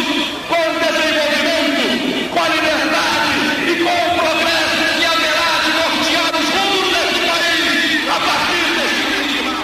com 0.47 0.61
o 0.61 0.75
desenvolvimento, 0.79 2.29
com 2.31 2.41
a 2.41 2.49
liberdade 2.51 3.33
e 3.71 3.75
com 3.83 3.89
o 3.89 4.11
progresso 4.19 4.85
que 4.99 5.05
haverá 5.07 5.53
de 5.65 5.71
nortear 5.81 6.33
os 6.39 6.49
rumos 6.51 6.89
deste 6.93 7.21
país 7.27 8.05
a 8.11 8.21
partir 8.21 8.69
deste 8.77 9.03
clima. 9.33 9.55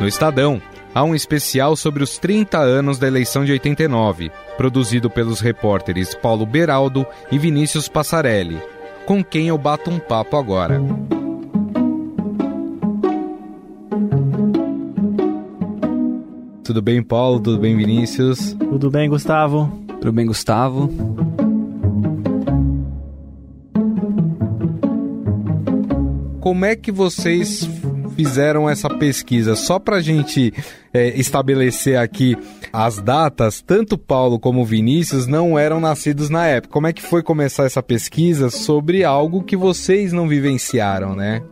No 0.00 0.08
Estadão, 0.08 0.60
há 0.92 1.04
um 1.04 1.14
especial 1.14 1.76
sobre 1.76 2.02
os 2.02 2.18
30 2.18 2.58
anos 2.58 2.98
da 2.98 3.06
eleição 3.06 3.44
de 3.44 3.52
89, 3.52 4.32
produzido 4.56 5.08
pelos 5.08 5.38
repórteres 5.38 6.16
Paulo 6.16 6.44
Beraldo 6.44 7.06
e 7.30 7.38
Vinícius 7.38 7.86
Passarelli, 7.86 8.60
com 9.06 9.22
quem 9.22 9.46
eu 9.46 9.56
bato 9.56 9.88
um 9.88 10.00
papo 10.00 10.36
agora. 10.36 10.80
Tudo 16.70 16.82
bem, 16.82 17.02
Paulo? 17.02 17.40
Tudo 17.40 17.58
bem, 17.58 17.76
Vinícius? 17.76 18.52
Tudo 18.52 18.92
bem, 18.92 19.08
Gustavo? 19.08 19.68
Tudo 20.00 20.12
bem, 20.12 20.24
Gustavo? 20.24 20.88
Como 26.38 26.64
é 26.64 26.76
que 26.76 26.92
vocês 26.92 27.68
fizeram 28.14 28.70
essa 28.70 28.88
pesquisa? 28.88 29.56
Só 29.56 29.80
para 29.80 29.96
a 29.96 30.00
gente 30.00 30.54
é, 30.94 31.08
estabelecer 31.18 31.98
aqui 31.98 32.36
as 32.72 33.00
datas, 33.00 33.60
tanto 33.60 33.98
Paulo 33.98 34.38
como 34.38 34.64
Vinícius 34.64 35.26
não 35.26 35.58
eram 35.58 35.80
nascidos 35.80 36.30
na 36.30 36.46
época. 36.46 36.72
Como 36.72 36.86
é 36.86 36.92
que 36.92 37.02
foi 37.02 37.20
começar 37.20 37.64
essa 37.64 37.82
pesquisa 37.82 38.48
sobre 38.48 39.02
algo 39.02 39.42
que 39.42 39.56
vocês 39.56 40.12
não 40.12 40.28
vivenciaram, 40.28 41.16
né? 41.16 41.42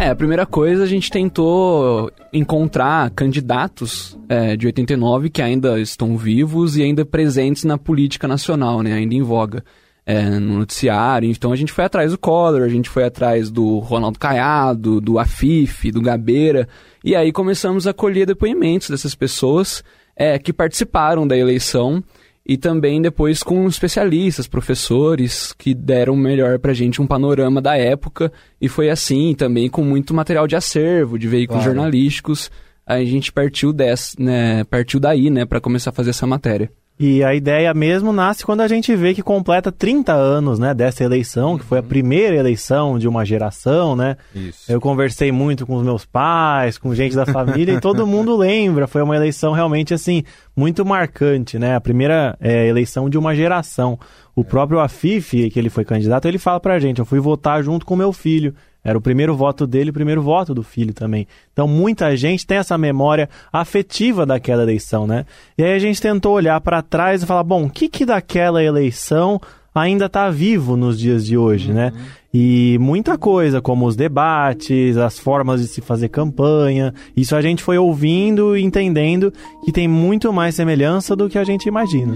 É, 0.00 0.10
a 0.10 0.14
primeira 0.14 0.46
coisa 0.46 0.84
a 0.84 0.86
gente 0.86 1.10
tentou 1.10 2.08
encontrar 2.32 3.10
candidatos 3.10 4.16
é, 4.28 4.56
de 4.56 4.64
89 4.66 5.28
que 5.28 5.42
ainda 5.42 5.80
estão 5.80 6.16
vivos 6.16 6.76
e 6.76 6.84
ainda 6.84 7.04
presentes 7.04 7.64
na 7.64 7.76
política 7.76 8.28
nacional, 8.28 8.80
né? 8.80 8.92
Ainda 8.92 9.16
em 9.16 9.22
voga. 9.22 9.64
é, 10.08 10.22
no 10.22 10.60
noticiário. 10.60 11.28
Então 11.28 11.52
a 11.52 11.56
gente 11.56 11.70
foi 11.70 11.84
atrás 11.84 12.12
do 12.12 12.18
Collor, 12.18 12.62
a 12.62 12.68
gente 12.68 12.88
foi 12.88 13.04
atrás 13.04 13.50
do 13.50 13.78
Ronaldo 13.80 14.18
Caiado, 14.18 15.02
do 15.02 15.18
Afif, 15.18 15.90
do 15.90 16.00
Gabeira. 16.00 16.66
E 17.04 17.14
aí 17.14 17.30
começamos 17.30 17.86
a 17.86 17.92
colher 17.92 18.24
depoimentos 18.24 18.88
dessas 18.88 19.14
pessoas 19.14 19.84
é, 20.16 20.38
que 20.38 20.50
participaram 20.50 21.26
da 21.26 21.36
eleição 21.36 22.02
e 22.48 22.56
também 22.56 23.02
depois 23.02 23.42
com 23.42 23.68
especialistas, 23.68 24.48
professores 24.48 25.52
que 25.52 25.74
deram 25.74 26.16
melhor 26.16 26.58
pra 26.58 26.72
gente 26.72 27.02
um 27.02 27.06
panorama 27.06 27.60
da 27.60 27.76
época 27.76 28.32
e 28.58 28.70
foi 28.70 28.88
assim 28.88 29.34
também 29.34 29.68
com 29.68 29.84
muito 29.84 30.14
material 30.14 30.46
de 30.46 30.56
acervo, 30.56 31.18
de 31.18 31.28
veículos 31.28 31.62
claro. 31.62 31.76
jornalísticos. 31.76 32.50
A 32.86 33.04
gente 33.04 33.30
partiu 33.30 33.70
dessa, 33.70 34.16
né, 34.18 34.64
partiu 34.64 34.98
daí, 34.98 35.28
né, 35.28 35.44
para 35.44 35.60
começar 35.60 35.90
a 35.90 35.92
fazer 35.92 36.08
essa 36.08 36.26
matéria. 36.26 36.72
E 36.98 37.22
a 37.22 37.32
ideia 37.32 37.72
mesmo 37.72 38.12
nasce 38.12 38.44
quando 38.44 38.60
a 38.60 38.66
gente 38.66 38.94
vê 38.96 39.14
que 39.14 39.22
completa 39.22 39.70
30 39.70 40.12
anos, 40.12 40.58
né, 40.58 40.74
dessa 40.74 41.04
eleição, 41.04 41.56
que 41.56 41.64
foi 41.64 41.78
a 41.78 41.80
uhum. 41.80 41.86
primeira 41.86 42.34
eleição 42.34 42.98
de 42.98 43.06
uma 43.06 43.24
geração, 43.24 43.94
né? 43.94 44.16
Isso. 44.34 44.70
Eu 44.70 44.80
conversei 44.80 45.30
muito 45.30 45.64
com 45.64 45.76
os 45.76 45.84
meus 45.84 46.04
pais, 46.04 46.76
com 46.76 46.92
gente 46.92 47.14
da 47.14 47.24
família 47.24 47.74
e 47.74 47.80
todo 47.80 48.04
mundo 48.04 48.34
lembra. 48.36 48.88
Foi 48.88 49.00
uma 49.00 49.14
eleição 49.14 49.52
realmente 49.52 49.94
assim 49.94 50.24
muito 50.56 50.84
marcante, 50.84 51.56
né? 51.56 51.76
A 51.76 51.80
primeira 51.80 52.36
é, 52.40 52.66
eleição 52.66 53.08
de 53.08 53.16
uma 53.16 53.32
geração. 53.32 53.96
O 54.34 54.42
próprio 54.42 54.80
Afif, 54.80 55.50
que 55.50 55.58
ele 55.58 55.70
foi 55.70 55.84
candidato, 55.84 56.26
ele 56.26 56.38
fala 56.38 56.58
pra 56.58 56.80
gente: 56.80 56.98
eu 56.98 57.04
fui 57.04 57.20
votar 57.20 57.62
junto 57.62 57.86
com 57.86 57.94
meu 57.94 58.12
filho. 58.12 58.54
Era 58.88 58.96
o 58.96 59.02
primeiro 59.02 59.36
voto 59.36 59.66
dele, 59.66 59.90
o 59.90 59.92
primeiro 59.92 60.22
voto 60.22 60.54
do 60.54 60.62
filho 60.62 60.94
também. 60.94 61.26
Então 61.52 61.68
muita 61.68 62.16
gente 62.16 62.46
tem 62.46 62.56
essa 62.56 62.78
memória 62.78 63.28
afetiva 63.52 64.24
daquela 64.24 64.62
eleição, 64.62 65.06
né? 65.06 65.26
E 65.58 65.62
aí 65.62 65.74
a 65.74 65.78
gente 65.78 66.00
tentou 66.00 66.32
olhar 66.32 66.58
para 66.62 66.80
trás 66.80 67.22
e 67.22 67.26
falar, 67.26 67.42
bom, 67.42 67.64
o 67.64 67.70
que 67.70 67.86
que 67.86 68.06
daquela 68.06 68.64
eleição 68.64 69.38
ainda 69.74 70.06
está 70.06 70.30
vivo 70.30 70.74
nos 70.74 70.98
dias 70.98 71.26
de 71.26 71.36
hoje, 71.36 71.70
né? 71.70 71.92
uhum. 71.92 72.00
né? 72.00 72.06
E 72.32 72.78
muita 72.80 73.18
coisa, 73.18 73.60
como 73.60 73.86
os 73.86 73.94
debates, 73.94 74.96
as 74.96 75.18
formas 75.18 75.60
de 75.60 75.68
se 75.68 75.82
fazer 75.82 76.08
campanha, 76.08 76.94
isso 77.14 77.36
a 77.36 77.42
gente 77.42 77.62
foi 77.62 77.76
ouvindo 77.76 78.56
e 78.56 78.62
entendendo 78.62 79.32
que 79.64 79.72
tem 79.72 79.86
muito 79.86 80.32
mais 80.32 80.54
semelhança 80.54 81.14
do 81.14 81.28
que 81.28 81.38
a 81.38 81.44
gente 81.44 81.66
imagina. 81.66 82.14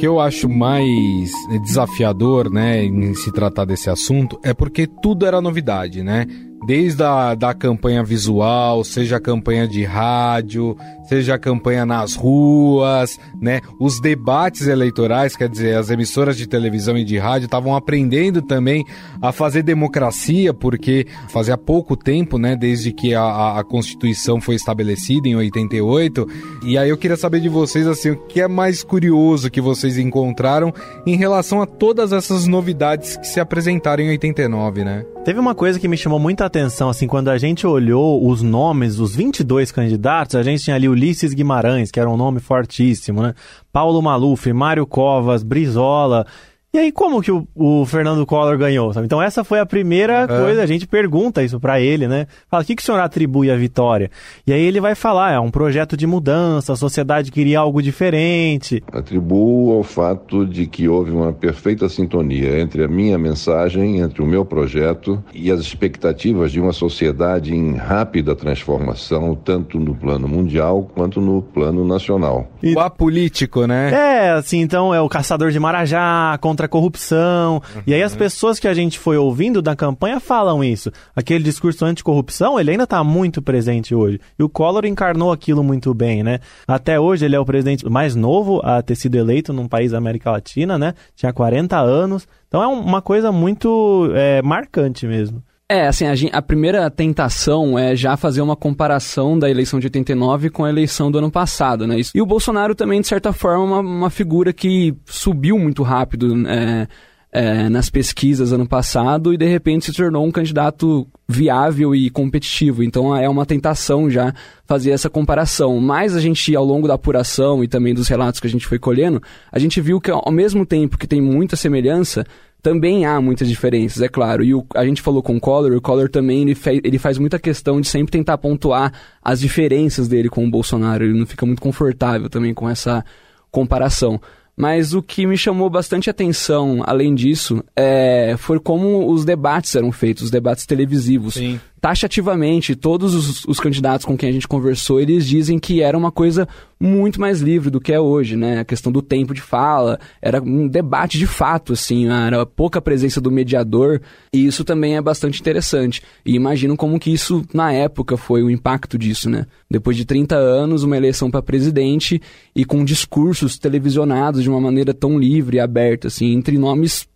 Que 0.00 0.06
eu 0.06 0.18
acho 0.18 0.48
mais 0.48 1.30
desafiador, 1.62 2.50
né, 2.50 2.82
em 2.82 3.12
se 3.12 3.30
tratar 3.30 3.66
desse 3.66 3.90
assunto 3.90 4.40
é 4.42 4.54
porque 4.54 4.86
tudo 4.86 5.26
era 5.26 5.42
novidade, 5.42 6.02
né? 6.02 6.26
Desde 6.66 7.02
a 7.02 7.34
da 7.34 7.54
campanha 7.54 8.02
visual, 8.02 8.84
seja 8.84 9.16
a 9.16 9.20
campanha 9.20 9.66
de 9.66 9.84
rádio, 9.84 10.76
seja 11.08 11.34
a 11.34 11.38
campanha 11.38 11.84
nas 11.84 12.14
ruas, 12.14 13.18
né? 13.40 13.60
Os 13.78 14.00
debates 14.00 14.66
eleitorais, 14.66 15.34
quer 15.34 15.48
dizer, 15.48 15.76
as 15.76 15.90
emissoras 15.90 16.36
de 16.36 16.46
televisão 16.46 16.96
e 16.96 17.04
de 17.04 17.18
rádio 17.18 17.46
estavam 17.46 17.74
aprendendo 17.74 18.42
também 18.42 18.84
a 19.20 19.32
fazer 19.32 19.62
democracia, 19.62 20.54
porque 20.54 21.06
fazia 21.28 21.56
pouco 21.56 21.96
tempo, 21.96 22.38
né, 22.38 22.54
desde 22.56 22.92
que 22.92 23.14
a, 23.14 23.58
a 23.58 23.64
Constituição 23.64 24.40
foi 24.40 24.54
estabelecida 24.54 25.28
em 25.28 25.36
88. 25.36 26.26
E 26.64 26.78
aí 26.78 26.88
eu 26.88 26.96
queria 26.96 27.16
saber 27.16 27.40
de 27.40 27.48
vocês, 27.48 27.86
assim, 27.86 28.10
o 28.10 28.16
que 28.16 28.40
é 28.40 28.48
mais 28.48 28.82
curioso 28.82 29.50
que 29.50 29.60
vocês 29.60 29.98
encontraram 29.98 30.72
em 31.06 31.16
relação 31.16 31.60
a 31.60 31.66
todas 31.66 32.12
essas 32.12 32.46
novidades 32.46 33.16
que 33.16 33.26
se 33.26 33.40
apresentaram 33.40 34.02
em 34.04 34.10
89, 34.10 34.84
né? 34.84 35.04
Teve 35.22 35.38
uma 35.38 35.54
coisa 35.54 35.78
que 35.78 35.86
me 35.86 35.98
chamou 35.98 36.18
muita 36.18 36.46
atenção, 36.46 36.88
assim, 36.88 37.06
quando 37.06 37.28
a 37.28 37.36
gente 37.36 37.66
olhou 37.66 38.26
os 38.26 38.40
nomes 38.40 38.96
dos 38.96 39.14
22 39.14 39.70
candidatos, 39.70 40.34
a 40.34 40.42
gente 40.42 40.64
tinha 40.64 40.74
ali 40.74 40.88
Ulisses 40.88 41.34
Guimarães, 41.34 41.90
que 41.90 42.00
era 42.00 42.08
um 42.08 42.16
nome 42.16 42.40
fortíssimo, 42.40 43.22
né? 43.22 43.34
Paulo 43.70 44.00
Maluf, 44.00 44.50
Mário 44.50 44.86
Covas, 44.86 45.42
Brizola, 45.42 46.26
e 46.72 46.78
aí, 46.78 46.92
como 46.92 47.20
que 47.20 47.32
o, 47.32 47.48
o, 47.52 47.84
Fernando 47.84 48.24
Collor 48.24 48.56
ganhou? 48.56 48.92
Sabe? 48.92 49.04
Então, 49.04 49.20
essa 49.20 49.42
foi 49.42 49.58
a 49.58 49.66
primeira 49.66 50.20
uhum. 50.20 50.44
coisa, 50.44 50.62
a 50.62 50.66
gente 50.66 50.86
pergunta 50.86 51.42
isso 51.42 51.58
para 51.58 51.80
ele, 51.80 52.06
né? 52.06 52.28
Fala, 52.48 52.62
o 52.62 52.66
que, 52.66 52.76
que 52.76 52.82
o 52.82 52.84
senhor 52.84 53.00
atribui 53.00 53.50
à 53.50 53.56
vitória? 53.56 54.08
E 54.46 54.52
aí 54.52 54.62
ele 54.62 54.80
vai 54.80 54.94
falar, 54.94 55.32
é 55.32 55.40
um 55.40 55.50
projeto 55.50 55.96
de 55.96 56.06
mudança, 56.06 56.72
a 56.72 56.76
sociedade 56.76 57.32
queria 57.32 57.58
algo 57.58 57.82
diferente. 57.82 58.80
Atribuo 58.92 59.72
ao 59.72 59.82
fato 59.82 60.46
de 60.46 60.64
que 60.64 60.86
houve 60.86 61.10
uma 61.10 61.32
perfeita 61.32 61.88
sintonia 61.88 62.60
entre 62.60 62.84
a 62.84 62.88
minha 62.88 63.18
mensagem, 63.18 63.98
entre 63.98 64.22
o 64.22 64.26
meu 64.26 64.44
projeto 64.44 65.20
e 65.34 65.50
as 65.50 65.58
expectativas 65.58 66.52
de 66.52 66.60
uma 66.60 66.72
sociedade 66.72 67.52
em 67.52 67.74
rápida 67.74 68.36
transformação, 68.36 69.34
tanto 69.34 69.80
no 69.80 69.92
plano 69.92 70.28
mundial 70.28 70.88
quanto 70.94 71.20
no 71.20 71.42
plano 71.42 71.84
nacional. 71.84 72.48
E... 72.62 72.74
O 72.76 72.78
apolítico, 72.78 73.66
né? 73.66 73.90
É, 73.92 74.30
assim, 74.30 74.60
então 74.60 74.94
é 74.94 75.00
o 75.00 75.08
caçador 75.08 75.50
de 75.50 75.58
Marajá, 75.58 76.38
contra 76.40 76.59
contra 76.60 76.66
a 76.66 76.68
corrupção. 76.68 77.54
Uhum. 77.74 77.82
E 77.86 77.94
aí 77.94 78.02
as 78.02 78.14
pessoas 78.14 78.58
que 78.58 78.68
a 78.68 78.74
gente 78.74 78.98
foi 78.98 79.16
ouvindo 79.16 79.62
da 79.62 79.74
campanha 79.74 80.20
falam 80.20 80.62
isso. 80.62 80.90
Aquele 81.14 81.42
discurso 81.42 81.84
anticorrupção, 81.84 82.58
ele 82.60 82.72
ainda 82.72 82.84
está 82.84 83.02
muito 83.02 83.40
presente 83.40 83.94
hoje. 83.94 84.20
E 84.38 84.42
o 84.42 84.48
Collor 84.48 84.84
encarnou 84.84 85.32
aquilo 85.32 85.62
muito 85.62 85.94
bem, 85.94 86.22
né? 86.22 86.40
Até 86.66 87.00
hoje 87.00 87.24
ele 87.24 87.36
é 87.36 87.40
o 87.40 87.44
presidente 87.44 87.88
mais 87.88 88.14
novo 88.14 88.60
a 88.62 88.82
ter 88.82 88.94
sido 88.94 89.16
eleito 89.16 89.52
num 89.52 89.68
país 89.68 89.92
da 89.92 89.98
América 89.98 90.30
Latina, 90.30 90.78
né? 90.78 90.94
Tinha 91.16 91.32
40 91.32 91.78
anos. 91.78 92.26
Então 92.48 92.62
é 92.62 92.66
uma 92.66 93.00
coisa 93.00 93.32
muito 93.32 94.10
é, 94.14 94.42
marcante 94.42 95.06
mesmo. 95.06 95.42
É, 95.70 95.86
assim, 95.86 96.04
a, 96.04 96.14
a, 96.36 96.42
primeira 96.42 96.90
tentação 96.90 97.78
é 97.78 97.94
já 97.94 98.16
fazer 98.16 98.42
uma 98.42 98.56
comparação 98.56 99.38
da 99.38 99.48
eleição 99.48 99.78
de 99.78 99.86
89 99.86 100.50
com 100.50 100.64
a 100.64 100.68
eleição 100.68 101.12
do 101.12 101.18
ano 101.18 101.30
passado, 101.30 101.86
né? 101.86 101.94
E 102.12 102.20
o 102.20 102.26
Bolsonaro 102.26 102.74
também, 102.74 103.00
de 103.00 103.06
certa 103.06 103.32
forma, 103.32 103.62
uma, 103.62 103.78
uma 103.78 104.10
figura 104.10 104.52
que 104.52 104.92
subiu 105.06 105.56
muito 105.56 105.84
rápido 105.84 106.44
é, 106.48 106.88
é, 107.30 107.68
nas 107.68 107.88
pesquisas 107.88 108.52
ano 108.52 108.66
passado 108.66 109.32
e 109.32 109.36
de 109.36 109.46
repente 109.46 109.86
se 109.86 109.92
tornou 109.92 110.26
um 110.26 110.32
candidato 110.32 111.06
viável 111.28 111.94
e 111.94 112.10
competitivo. 112.10 112.82
Então 112.82 113.16
é 113.16 113.28
uma 113.28 113.46
tentação 113.46 114.10
já 114.10 114.34
fazer 114.66 114.90
essa 114.90 115.08
comparação. 115.08 115.78
Mas 115.78 116.16
a 116.16 116.20
gente, 116.20 116.54
ao 116.56 116.64
longo 116.64 116.88
da 116.88 116.94
apuração 116.94 117.62
e 117.62 117.68
também 117.68 117.94
dos 117.94 118.08
relatos 118.08 118.40
que 118.40 118.46
a 118.48 118.50
gente 118.50 118.66
foi 118.66 118.80
colhendo, 118.80 119.22
a 119.52 119.58
gente 119.60 119.80
viu 119.80 120.00
que 120.00 120.10
ao 120.10 120.32
mesmo 120.32 120.66
tempo 120.66 120.98
que 120.98 121.06
tem 121.06 121.20
muita 121.20 121.54
semelhança, 121.54 122.26
também 122.62 123.04
há 123.06 123.20
muitas 123.20 123.48
diferenças, 123.48 124.02
é 124.02 124.08
claro. 124.08 124.44
E 124.44 124.54
o, 124.54 124.64
a 124.74 124.84
gente 124.84 125.02
falou 125.02 125.22
com 125.22 125.36
o 125.36 125.40
Collor, 125.40 125.72
o 125.72 125.80
Collor 125.80 126.08
também 126.08 126.42
ele, 126.42 126.54
fe, 126.54 126.80
ele 126.84 126.98
faz 126.98 127.18
muita 127.18 127.38
questão 127.38 127.80
de 127.80 127.88
sempre 127.88 128.12
tentar 128.12 128.38
pontuar 128.38 128.92
as 129.22 129.40
diferenças 129.40 130.08
dele 130.08 130.28
com 130.28 130.46
o 130.46 130.50
Bolsonaro. 130.50 131.04
Ele 131.04 131.18
não 131.18 131.26
fica 131.26 131.46
muito 131.46 131.62
confortável 131.62 132.28
também 132.28 132.54
com 132.54 132.68
essa 132.68 133.04
comparação. 133.50 134.20
Mas 134.56 134.92
o 134.92 135.02
que 135.02 135.26
me 135.26 135.38
chamou 135.38 135.70
bastante 135.70 136.10
atenção, 136.10 136.82
além 136.84 137.14
disso, 137.14 137.64
é, 137.74 138.34
foi 138.36 138.60
como 138.60 139.10
os 139.10 139.24
debates 139.24 139.74
eram 139.74 139.90
feitos, 139.90 140.24
os 140.24 140.30
debates 140.30 140.66
televisivos. 140.66 141.34
Sim 141.34 141.58
taxativamente, 141.80 142.76
todos 142.76 143.14
os, 143.14 143.44
os, 143.46 143.58
candidatos 143.58 144.04
com 144.04 144.16
quem 144.16 144.28
a 144.28 144.32
gente 144.32 144.46
conversou, 144.46 145.00
eles 145.00 145.26
dizem 145.26 145.58
que 145.58 145.80
era 145.80 145.96
uma 145.96 146.12
coisa 146.12 146.46
muito 146.78 147.18
mais 147.20 147.40
livre 147.40 147.70
do 147.70 147.80
que 147.80 147.92
é 147.92 147.98
hoje, 147.98 148.36
né? 148.36 148.60
A 148.60 148.64
questão 148.64 148.92
do 148.92 149.00
tempo 149.00 149.32
de 149.32 149.40
fala, 149.40 149.98
era 150.20 150.42
um 150.42 150.68
debate 150.68 151.18
de 151.18 151.26
fato, 151.26 151.72
assim, 151.72 152.06
era 152.08 152.44
pouca 152.44 152.82
presença 152.82 153.20
do 153.20 153.30
mediador, 153.30 154.00
e 154.32 154.46
isso 154.46 154.62
também 154.62 154.96
é 154.96 155.00
bastante 155.00 155.40
interessante. 155.40 156.02
E 156.24 156.34
imagino 156.34 156.76
como 156.76 157.00
que 157.00 157.12
isso, 157.12 157.44
na 157.54 157.72
época, 157.72 158.16
foi 158.16 158.42
o 158.42 158.50
impacto 158.50 158.98
disso, 158.98 159.30
né? 159.30 159.46
Depois 159.70 159.96
de 159.96 160.04
30 160.04 160.36
anos, 160.36 160.82
uma 160.82 160.96
eleição 160.96 161.30
para 161.30 161.42
presidente 161.42 162.20
e 162.54 162.64
com 162.64 162.84
discursos 162.84 163.58
televisionados 163.58 164.42
de 164.42 164.50
uma 164.50 164.60
maneira 164.60 164.92
tão 164.92 165.18
livre 165.18 165.56
e 165.56 165.60
aberta, 165.60 166.08
assim, 166.08 166.34
entre 166.34 166.58
nomes 166.58 167.08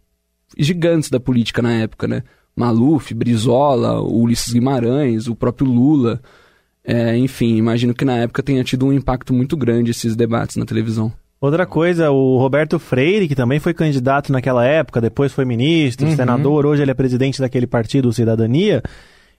gigantes 0.57 1.11
da 1.11 1.21
política 1.21 1.61
na 1.61 1.73
época, 1.73 2.07
né? 2.09 2.23
Maluf, 2.57 3.13
Brizola, 3.13 4.01
Ulisses 4.01 4.53
Guimarães, 4.53 5.27
o 5.29 5.35
próprio 5.35 5.67
Lula. 5.67 6.21
É, 6.85 7.17
enfim, 7.17 7.57
imagino 7.57 7.95
que 7.95 8.05
na 8.05 8.19
época 8.19 8.43
tenha 8.43 8.63
tido 8.63 8.87
um 8.87 8.93
impacto 8.93 9.33
muito 9.33 9.57
grande 9.57 9.91
esses 9.91 10.15
debates 10.15 10.57
na 10.57 10.65
televisão. 10.65 11.13
Outra 11.41 11.67
coisa, 11.67 12.11
o 12.11 12.39
Roberto 12.39 12.79
Freire, 12.79 13.29
que 13.29 13.35
também 13.35 13.59
foi 13.59 13.75
candidato 13.75 14.33
naquela 14.33 14.65
época, 14.65 15.01
depois 15.01 15.33
foi 15.33 15.45
ministro, 15.45 16.07
uhum. 16.07 16.17
senador, 16.17 16.65
hoje 16.65 16.83
ele 16.83 16.91
é 16.91 16.95
presidente 16.95 17.41
daquele 17.41 17.67
partido 17.67 18.13
Cidadania. 18.13 18.83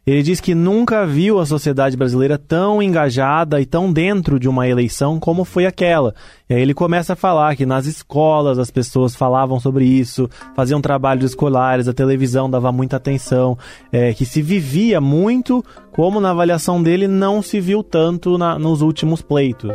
Ele 0.05 0.21
diz 0.21 0.39
que 0.39 0.53
nunca 0.53 1.03
viu 1.03 1.39
a 1.39 1.47
sociedade 1.47 1.97
brasileira 1.97 2.37
tão 2.37 2.79
engajada 2.79 3.59
e 3.59 3.65
tão 3.65 3.91
dentro 3.91 4.39
de 4.39 4.47
uma 4.47 4.67
eleição 4.67 5.19
como 5.19 5.43
foi 5.43 5.65
aquela. 5.65 6.13
E 6.47 6.53
aí 6.53 6.61
ele 6.61 6.75
começa 6.75 7.13
a 7.13 7.15
falar 7.15 7.55
que 7.55 7.65
nas 7.65 7.87
escolas 7.87 8.59
as 8.59 8.69
pessoas 8.69 9.15
falavam 9.15 9.59
sobre 9.59 9.83
isso, 9.83 10.29
faziam 10.55 10.79
trabalhos 10.79 11.31
escolares, 11.31 11.87
a 11.87 11.93
televisão 11.93 12.47
dava 12.47 12.71
muita 12.71 12.97
atenção, 12.97 13.57
é, 13.91 14.13
que 14.13 14.25
se 14.25 14.43
vivia 14.43 15.01
muito, 15.01 15.65
como 15.91 16.21
na 16.21 16.29
avaliação 16.29 16.83
dele 16.83 17.07
não 17.07 17.41
se 17.41 17.59
viu 17.59 17.81
tanto 17.81 18.37
na, 18.37 18.59
nos 18.59 18.83
últimos 18.83 19.23
pleitos. 19.23 19.71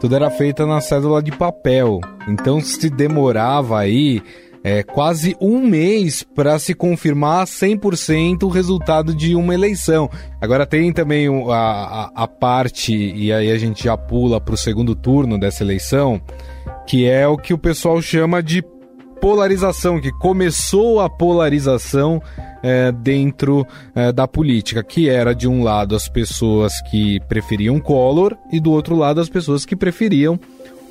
Tudo 0.00 0.14
era 0.14 0.30
feito 0.30 0.64
na 0.64 0.80
cédula 0.80 1.22
de 1.22 1.32
papel. 1.32 2.00
Então 2.26 2.58
se 2.60 2.88
demorava 2.88 3.80
aí 3.80 4.22
é, 4.62 4.82
quase 4.82 5.36
um 5.40 5.60
mês 5.60 6.22
para 6.22 6.58
se 6.58 6.74
confirmar 6.74 7.46
100% 7.46 8.42
o 8.42 8.48
resultado 8.48 9.14
de 9.14 9.34
uma 9.34 9.54
eleição. 9.54 10.10
Agora 10.40 10.66
tem 10.66 10.92
também 10.92 11.28
a, 11.50 11.54
a, 11.54 12.10
a 12.14 12.28
parte, 12.28 12.94
e 12.94 13.32
aí 13.32 13.50
a 13.50 13.58
gente 13.58 13.84
já 13.84 13.96
pula 13.96 14.40
para 14.40 14.54
o 14.54 14.58
segundo 14.58 14.94
turno 14.94 15.38
dessa 15.38 15.62
eleição, 15.62 16.20
que 16.86 17.06
é 17.06 17.26
o 17.26 17.36
que 17.36 17.54
o 17.54 17.58
pessoal 17.58 18.00
chama 18.00 18.42
de 18.42 18.62
polarização, 19.20 20.00
que 20.00 20.12
começou 20.12 21.00
a 21.00 21.10
polarização 21.10 22.22
é, 22.62 22.92
dentro 22.92 23.66
é, 23.94 24.12
da 24.12 24.26
política, 24.26 24.82
que 24.82 25.08
era 25.08 25.34
de 25.34 25.48
um 25.48 25.62
lado 25.62 25.94
as 25.94 26.08
pessoas 26.08 26.72
que 26.90 27.20
preferiam 27.28 27.80
Collor 27.80 28.36
e 28.52 28.60
do 28.60 28.70
outro 28.72 28.96
lado 28.96 29.20
as 29.20 29.28
pessoas 29.28 29.64
que 29.64 29.76
preferiam 29.76 30.38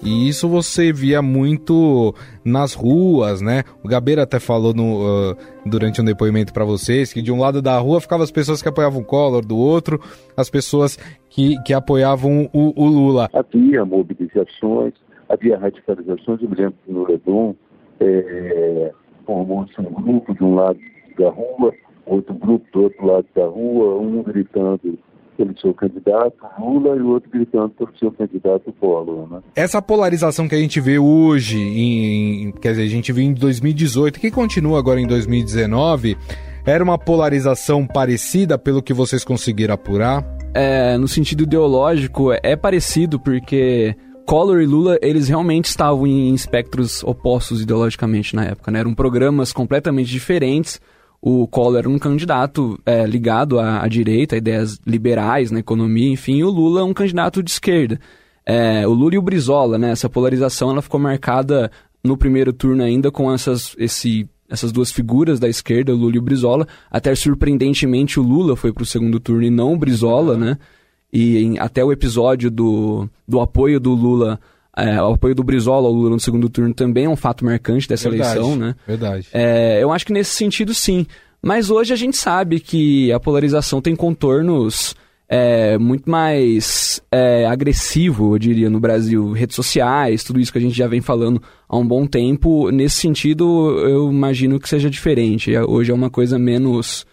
e 0.04 0.28
isso 0.28 0.48
você 0.48 0.94
via 0.94 1.22
muito 1.22 2.14
nas 2.46 2.74
ruas, 2.74 3.42
né? 3.42 3.64
O 3.84 3.88
Gabeira 3.88 4.24
até 4.24 4.40
falou 4.40 4.74
no, 4.74 5.32
uh, 5.32 5.38
durante 5.66 6.02
um 6.02 6.06
depoimento 6.06 6.54
para 6.54 6.64
vocês 6.64 7.12
que 7.12 7.22
de 7.22 7.32
um 7.32 7.40
lado 7.40 7.62
da 7.62 7.78
rua 7.78 8.00
ficavam 8.00 8.24
as 8.24 8.32
pessoas 8.32 8.62
que 8.62 8.70
apoiavam 8.70 9.02
o 9.02 9.06
Collor, 9.06 9.46
do 9.46 9.58
outro 9.58 10.00
as 10.36 10.50
pessoas 10.50 10.98
que, 11.30 11.62
que 11.64 11.74
apoiavam 11.74 12.50
o, 12.54 12.74
o 12.76 12.88
Lula. 12.88 13.30
Havia 13.34 13.84
mobilizações, 13.86 14.94
havia 15.28 15.58
radicalizações. 15.58 16.42
Eu 16.42 16.50
me 16.50 16.56
lembro 16.56 16.76
que 16.86 16.92
no 16.92 17.08
Leblon 17.08 17.54
é, 18.00 18.92
formou-se 19.26 19.80
um 19.82 19.92
grupo 19.92 20.34
de 20.34 20.44
um 20.44 20.56
lado 20.56 20.80
da 21.18 21.30
rua, 21.30 21.74
outro 22.06 22.34
grupo 22.36 22.66
do 22.72 22.84
outro 22.84 23.06
lado 23.06 23.26
da 23.36 23.46
rua, 23.46 24.00
um 24.00 24.24
gritando 24.24 24.98
pelo 25.38 25.58
seu 25.60 25.74
candidato 25.74 26.36
Lula 26.60 26.98
e 26.98 27.02
o 27.02 27.10
outro 27.10 27.30
gritando 27.30 27.70
pelo 27.70 27.92
seu 27.98 28.12
candidato 28.12 28.74
Collor. 28.80 29.30
Né? 29.30 29.40
Essa 29.56 29.82
polarização 29.82 30.48
que 30.48 30.56
a 30.56 30.60
gente 30.60 30.82
vê 30.82 30.98
hoje, 30.98 31.58
em, 31.58 32.52
quer 32.54 32.72
dizer, 32.72 32.84
a 32.84 32.90
gente 32.90 33.14
viu 33.14 33.24
em 33.24 33.34
2018, 33.34 34.20
que 34.20 34.32
continua 34.32 34.80
agora 34.80 35.00
em 35.00 35.08
2019, 35.08 36.18
era 36.66 36.84
uma 36.84 36.98
polarização 36.98 37.86
parecida 37.86 38.58
pelo 38.58 38.82
que 38.82 38.94
vocês 38.94 39.24
conseguiram 39.24 39.76
apurar? 39.76 40.26
É, 40.54 40.98
no 40.98 41.08
sentido 41.08 41.44
ideológico, 41.44 42.32
é 42.44 42.56
parecido 42.56 43.20
porque 43.20 43.96
Collor 44.28 44.60
e 44.60 44.66
Lula, 44.66 44.98
eles 45.02 45.30
realmente 45.30 45.66
estavam 45.66 46.06
em 46.06 46.34
espectros 46.34 47.02
opostos 47.04 47.62
ideologicamente 47.62 48.36
na 48.36 48.44
época, 48.44 48.70
né? 48.70 48.80
Eram 48.80 48.94
programas 48.94 49.54
completamente 49.54 50.12
diferentes, 50.12 50.82
o 51.30 51.46
Collor 51.46 51.80
era 51.80 51.90
um 51.90 52.00
candidato 52.00 52.80
é, 52.86 53.06
ligado 53.06 53.60
à, 53.60 53.84
à, 53.84 53.88
direita, 53.90 54.38
ideias 54.38 54.80
liberais 54.88 55.52
na 55.52 55.60
economia, 55.60 56.10
enfim, 56.10 56.38
e 56.38 56.44
o 56.46 56.50
Lula 56.50 56.80
é 56.80 56.84
um 56.86 56.94
candidato 56.94 57.44
de 57.44 57.52
esquerda. 57.52 58.00
É, 58.46 58.88
o 58.88 58.94
Lula 58.94 59.16
e 59.16 59.18
o 59.18 59.22
Brizola, 59.22 59.78
né, 59.78 59.92
essa 59.92 60.10
polarização 60.10 60.72
ela 60.72 60.82
ficou 60.82 60.98
marcada 60.98 61.70
no 62.02 62.16
primeiro 62.16 62.54
turno 62.54 62.82
ainda 62.82 63.12
com 63.12 63.30
essas, 63.30 63.76
esse, 63.78 64.26
essas 64.50 64.72
duas 64.72 64.90
figuras 64.90 65.38
da 65.38 65.50
esquerda, 65.50 65.94
o 65.94 65.98
Lula 65.98 66.16
e 66.16 66.20
o 66.20 66.22
Brizola. 66.22 66.66
Até 66.90 67.14
surpreendentemente 67.14 68.22
o 68.22 68.24
Lula 68.24 68.56
foi 68.56 68.72
para 68.72 68.84
o 68.84 68.86
segundo 68.86 69.20
turno 69.20 69.44
e 69.44 69.50
não 69.50 69.74
o 69.74 69.78
Brizola, 69.78 70.38
né? 70.38 70.58
E 71.12 71.40
em, 71.40 71.60
até 71.60 71.84
o 71.84 71.92
episódio 71.92 72.50
do, 72.50 73.10
do 73.28 73.42
apoio 73.42 73.82
do 73.82 73.94
Lula 73.94 74.40
é, 74.78 75.02
o 75.02 75.14
apoio 75.14 75.34
do 75.34 75.44
Brizola 75.44 75.88
ao 75.88 75.94
Lula 75.94 76.12
no 76.12 76.20
segundo 76.20 76.48
turno 76.48 76.72
também 76.72 77.06
é 77.06 77.10
um 77.10 77.16
fato 77.16 77.44
marcante 77.44 77.90
dessa 77.90 78.10
verdade, 78.12 78.38
eleição, 78.38 78.56
né? 78.56 78.76
Verdade. 78.86 79.28
É, 79.34 79.82
eu 79.82 79.92
acho 79.92 80.06
que 80.06 80.14
nesse 80.14 80.32
sentido, 80.32 80.72
sim. 80.72 81.08
Mas 81.42 81.72
hoje 81.72 81.94
a 81.94 81.96
gente 81.96 82.16
sabe 82.16 82.60
que 82.60 83.12
a 83.12 83.20
polarização 83.20 83.82
tem 83.82 83.96
contornos 83.96 84.96
é, 85.28 85.80
muito 85.80 86.08
mais 86.10 87.02
é, 87.12 87.48
agressivo, 87.48 88.36
eu 88.36 88.40
diria, 88.40 88.70
no 88.70 88.80
Brasil. 88.80 89.32
Redes 89.32 89.56
sociais, 89.56 90.24
tudo 90.24 90.40
isso 90.40 90.52
que 90.52 90.60
a 90.60 90.62
gente 90.62 90.78
já 90.78 90.88
vem 90.88 91.02
falando 91.02 91.42
há 91.68 91.76
um 91.76 91.86
bom 91.86 92.06
tempo. 92.06 92.70
Nesse 92.70 92.98
sentido, 92.98 93.80
eu 93.80 94.12
imagino 94.12 94.60
que 94.60 94.70
seja 94.70 94.92
diferente. 94.92 95.58
Hoje 95.58 95.92
é 95.92 95.96
uma 95.96 96.12
coisa 96.12 96.38
menos. 96.38 97.06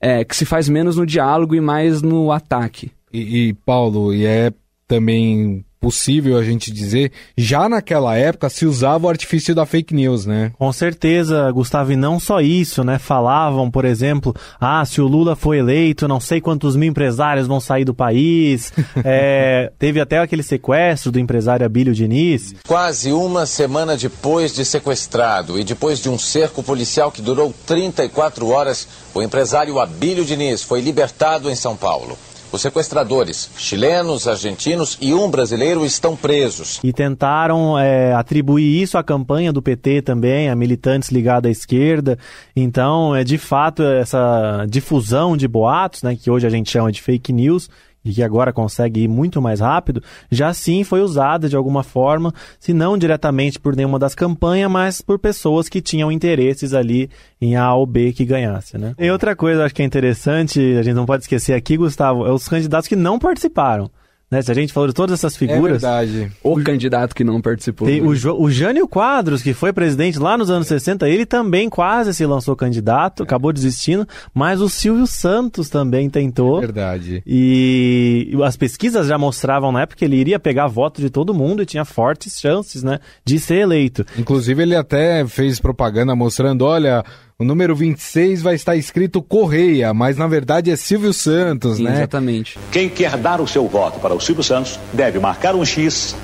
É, 0.00 0.24
que 0.24 0.36
se 0.36 0.44
faz 0.44 0.68
menos 0.68 0.96
no 0.96 1.06
diálogo 1.06 1.54
e 1.54 1.60
mais 1.60 2.02
no 2.02 2.32
ataque. 2.32 2.90
E, 3.12 3.48
e 3.48 3.54
Paulo, 3.54 4.12
e 4.12 4.26
é 4.26 4.52
também 4.86 5.64
possível 5.84 6.38
a 6.38 6.42
gente 6.42 6.70
dizer, 6.70 7.12
já 7.36 7.68
naquela 7.68 8.16
época 8.16 8.48
se 8.48 8.64
usava 8.64 9.06
o 9.06 9.10
artifício 9.10 9.54
da 9.54 9.66
fake 9.66 9.94
news, 9.94 10.24
né? 10.24 10.50
Com 10.58 10.72
certeza, 10.72 11.50
Gustavo, 11.50 11.92
e 11.92 11.96
não 11.96 12.18
só 12.18 12.40
isso, 12.40 12.82
né? 12.82 12.98
Falavam, 12.98 13.70
por 13.70 13.84
exemplo, 13.84 14.34
ah, 14.58 14.82
se 14.86 15.02
o 15.02 15.06
Lula 15.06 15.36
for 15.36 15.52
eleito, 15.52 16.08
não 16.08 16.20
sei 16.20 16.40
quantos 16.40 16.74
mil 16.74 16.88
empresários 16.88 17.46
vão 17.46 17.60
sair 17.60 17.84
do 17.84 17.92
país. 17.92 18.72
é, 19.04 19.70
teve 19.78 20.00
até 20.00 20.18
aquele 20.18 20.42
sequestro 20.42 21.12
do 21.12 21.18
empresário 21.18 21.66
Abílio 21.66 21.92
Diniz. 21.92 22.54
Quase 22.66 23.12
uma 23.12 23.44
semana 23.44 23.94
depois 23.94 24.54
de 24.54 24.64
sequestrado 24.64 25.60
e 25.60 25.64
depois 25.64 25.98
de 25.98 26.08
um 26.08 26.18
cerco 26.18 26.62
policial 26.62 27.12
que 27.12 27.20
durou 27.20 27.52
34 27.66 28.48
horas, 28.48 28.88
o 29.12 29.20
empresário 29.20 29.78
Abílio 29.78 30.24
Diniz 30.24 30.62
foi 30.62 30.80
libertado 30.80 31.50
em 31.50 31.54
São 31.54 31.76
Paulo. 31.76 32.16
Os 32.54 32.62
sequestradores, 32.62 33.50
chilenos, 33.56 34.28
argentinos 34.28 34.96
e 35.00 35.12
um 35.12 35.28
brasileiro, 35.28 35.84
estão 35.84 36.14
presos. 36.14 36.78
E 36.84 36.92
tentaram 36.92 37.76
é, 37.76 38.14
atribuir 38.14 38.80
isso 38.80 38.96
à 38.96 39.02
campanha 39.02 39.52
do 39.52 39.60
PT 39.60 40.02
também, 40.02 40.48
a 40.48 40.54
militantes 40.54 41.10
ligados 41.10 41.48
à 41.48 41.50
esquerda. 41.50 42.16
Então, 42.54 43.12
é 43.12 43.24
de 43.24 43.38
fato 43.38 43.82
essa 43.82 44.66
difusão 44.68 45.36
de 45.36 45.48
boatos, 45.48 46.04
né, 46.04 46.14
que 46.14 46.30
hoje 46.30 46.46
a 46.46 46.50
gente 46.50 46.70
chama 46.70 46.92
de 46.92 47.02
fake 47.02 47.32
news, 47.32 47.68
e 48.04 48.12
que 48.12 48.22
agora 48.22 48.52
consegue 48.52 49.02
ir 49.04 49.08
muito 49.08 49.40
mais 49.40 49.60
rápido, 49.60 50.02
já 50.30 50.52
sim 50.52 50.84
foi 50.84 51.00
usada 51.00 51.48
de 51.48 51.56
alguma 51.56 51.82
forma, 51.82 52.32
se 52.60 52.72
não 52.72 52.98
diretamente 52.98 53.58
por 53.58 53.74
nenhuma 53.74 53.98
das 53.98 54.14
campanhas, 54.14 54.70
mas 54.70 55.00
por 55.00 55.18
pessoas 55.18 55.68
que 55.68 55.80
tinham 55.80 56.12
interesses 56.12 56.74
ali 56.74 57.08
em 57.40 57.56
A 57.56 57.74
ou 57.74 57.86
B 57.86 58.12
que 58.12 58.24
ganhasse, 58.24 58.76
né? 58.76 58.94
E 58.98 59.10
outra 59.10 59.34
coisa 59.34 59.64
acho 59.64 59.74
que 59.74 59.82
é 59.82 59.84
interessante, 59.84 60.60
a 60.78 60.82
gente 60.82 60.94
não 60.94 61.06
pode 61.06 61.24
esquecer 61.24 61.54
aqui, 61.54 61.76
Gustavo, 61.76 62.26
é 62.26 62.30
os 62.30 62.48
candidatos 62.48 62.88
que 62.88 62.96
não 62.96 63.18
participaram. 63.18 63.90
Né? 64.30 64.42
Se 64.42 64.50
a 64.50 64.54
gente 64.54 64.72
falou 64.72 64.88
de 64.88 64.94
todas 64.94 65.18
essas 65.18 65.36
figuras. 65.36 65.82
É 65.82 65.88
verdade. 65.88 66.32
O, 66.42 66.58
o 66.58 66.64
candidato 66.64 67.14
que 67.14 67.22
não 67.22 67.40
participou. 67.40 67.86
Tem, 67.86 68.00
né? 68.00 68.06
o, 68.06 68.14
jo, 68.14 68.34
o 68.34 68.50
Jânio 68.50 68.88
Quadros, 68.88 69.42
que 69.42 69.52
foi 69.52 69.72
presidente 69.72 70.18
lá 70.18 70.36
nos 70.36 70.50
anos 70.50 70.66
60, 70.66 71.08
ele 71.08 71.24
também 71.26 71.68
quase 71.68 72.12
se 72.14 72.24
lançou 72.26 72.56
candidato, 72.56 73.22
é. 73.22 73.24
acabou 73.24 73.52
desistindo, 73.52 74.06
mas 74.32 74.60
o 74.60 74.68
Silvio 74.68 75.06
Santos 75.06 75.68
também 75.68 76.08
tentou. 76.10 76.58
É 76.58 76.60
verdade. 76.60 77.22
E 77.26 78.36
as 78.44 78.56
pesquisas 78.56 79.06
já 79.06 79.18
mostravam 79.18 79.70
na 79.70 79.82
época 79.82 79.98
que 79.98 80.04
ele 80.04 80.16
iria 80.16 80.38
pegar 80.38 80.66
voto 80.66 81.00
de 81.00 81.10
todo 81.10 81.34
mundo 81.34 81.62
e 81.62 81.66
tinha 81.66 81.84
fortes 81.84 82.40
chances, 82.40 82.82
né, 82.82 82.98
de 83.24 83.38
ser 83.38 83.56
eleito. 83.56 84.04
Inclusive 84.18 84.62
ele 84.62 84.74
até 84.74 85.26
fez 85.26 85.60
propaganda 85.60 86.14
mostrando, 86.14 86.64
olha, 86.64 87.04
o 87.38 87.44
número 87.44 87.74
26 87.74 88.42
vai 88.42 88.54
estar 88.54 88.76
escrito 88.76 89.20
Correia, 89.22 89.92
mas 89.92 90.16
na 90.16 90.26
verdade 90.26 90.70
é 90.70 90.76
Silvio 90.76 91.12
Santos, 91.12 91.78
Sim, 91.78 91.84
né? 91.84 91.94
Exatamente. 91.94 92.58
Quem 92.70 92.88
quer 92.88 93.16
dar 93.16 93.40
o 93.40 93.48
seu 93.48 93.66
voto 93.66 93.98
para 93.98 94.14
o 94.14 94.20
Silvio 94.20 94.44
Santos 94.44 94.78
deve 94.92 95.18
marcar 95.18 95.54
um 95.54 95.64
X 95.64 96.14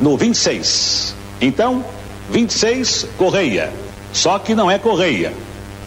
no 0.00 0.16
26. 0.16 1.14
Então, 1.40 1.84
26 2.30 3.08
Correia. 3.16 3.72
Só 4.12 4.38
que 4.38 4.54
não 4.54 4.70
é 4.70 4.78
Correia, 4.78 5.32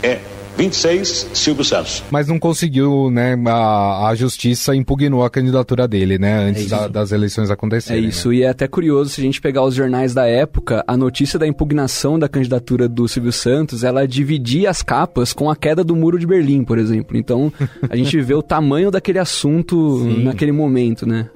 é 0.02 0.20
26, 0.58 1.30
Silvio 1.34 1.64
Santos. 1.64 2.04
Mas 2.10 2.28
não 2.28 2.40
conseguiu, 2.40 3.10
né? 3.12 3.36
A, 3.48 4.08
a 4.10 4.16
justiça 4.16 4.76
impugnou 4.76 5.24
a 5.24 5.30
candidatura 5.30 5.88
dele, 5.88 6.18
né? 6.18 6.50
Antes 6.50 6.66
é 6.66 6.70
da, 6.70 6.88
das 6.88 7.12
eleições 7.12 7.52
acontecerem. 7.52 8.06
É 8.06 8.08
isso, 8.08 8.30
né? 8.30 8.36
e 8.36 8.44
é 8.44 8.50
até 8.50 8.68
curioso 8.68 9.12
se 9.12 9.22
a 9.22 9.24
gente 9.24 9.42
pegar 9.42 9.64
os 9.64 9.76
jornais 9.76 10.14
da 10.14 10.26
época, 10.26 10.84
a 10.88 10.96
notícia 10.96 11.38
da 11.38 11.48
impugnação 11.48 12.18
da 12.18 12.30
candidatura 12.30 12.88
do 12.88 13.08
Silvio 13.08 13.32
Santos, 13.32 13.84
ela 13.84 14.08
dividia 14.08 14.70
as 14.70 14.82
capas 14.82 15.34
com 15.34 15.50
a 15.50 15.56
queda 15.56 15.84
do 15.84 15.96
muro 15.96 16.18
de 16.18 16.26
Berlim, 16.26 16.64
por 16.64 16.78
exemplo. 16.78 17.18
Então, 17.18 17.52
a 17.90 17.96
gente 17.96 18.20
vê 18.22 18.34
o 18.34 18.42
tamanho 18.42 18.90
daquele 18.90 19.20
assunto 19.20 20.00
Sim. 20.00 20.24
naquele 20.24 20.52
momento, 20.52 21.06
né? 21.06 21.30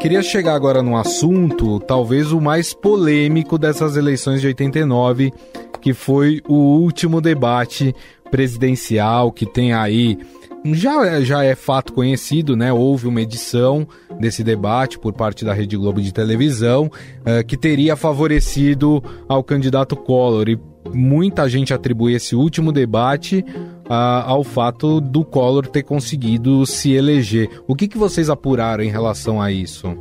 Queria 0.00 0.22
chegar 0.22 0.54
agora 0.54 0.82
num 0.82 0.96
assunto, 0.96 1.80
talvez 1.80 2.30
o 2.30 2.40
mais 2.40 2.74
polêmico 2.74 3.58
dessas 3.58 3.96
eleições 3.96 4.40
de 4.40 4.46
89, 4.46 5.32
que 5.80 5.94
foi 5.94 6.42
o 6.46 6.54
último 6.54 7.20
debate 7.20 7.94
presidencial 8.30 9.32
que 9.32 9.46
tem 9.46 9.72
aí. 9.72 10.18
Já, 10.64 11.20
já 11.20 11.44
é 11.44 11.54
fato 11.54 11.92
conhecido, 11.92 12.56
né? 12.56 12.72
Houve 12.72 13.06
uma 13.06 13.22
edição 13.22 13.86
desse 14.18 14.42
debate 14.44 14.98
por 14.98 15.12
parte 15.12 15.44
da 15.44 15.52
Rede 15.52 15.76
Globo 15.76 16.00
de 16.00 16.12
televisão 16.12 16.86
uh, 16.86 17.44
que 17.46 17.56
teria 17.56 17.96
favorecido 17.96 19.02
ao 19.28 19.42
candidato 19.42 19.96
Collor. 19.96 20.48
E 20.48 20.58
muita 20.92 21.48
gente 21.48 21.72
atribui 21.72 22.14
esse 22.14 22.34
último 22.34 22.72
debate 22.72 23.44
uh, 23.86 24.24
ao 24.26 24.44
fato 24.44 25.00
do 25.00 25.24
Collor 25.24 25.66
ter 25.66 25.82
conseguido 25.82 26.64
se 26.66 26.92
eleger. 26.92 27.48
O 27.66 27.74
que, 27.74 27.88
que 27.88 27.98
vocês 27.98 28.28
apuraram 28.28 28.84
em 28.84 28.90
relação 28.90 29.40
a 29.40 29.50
isso? 29.50 29.96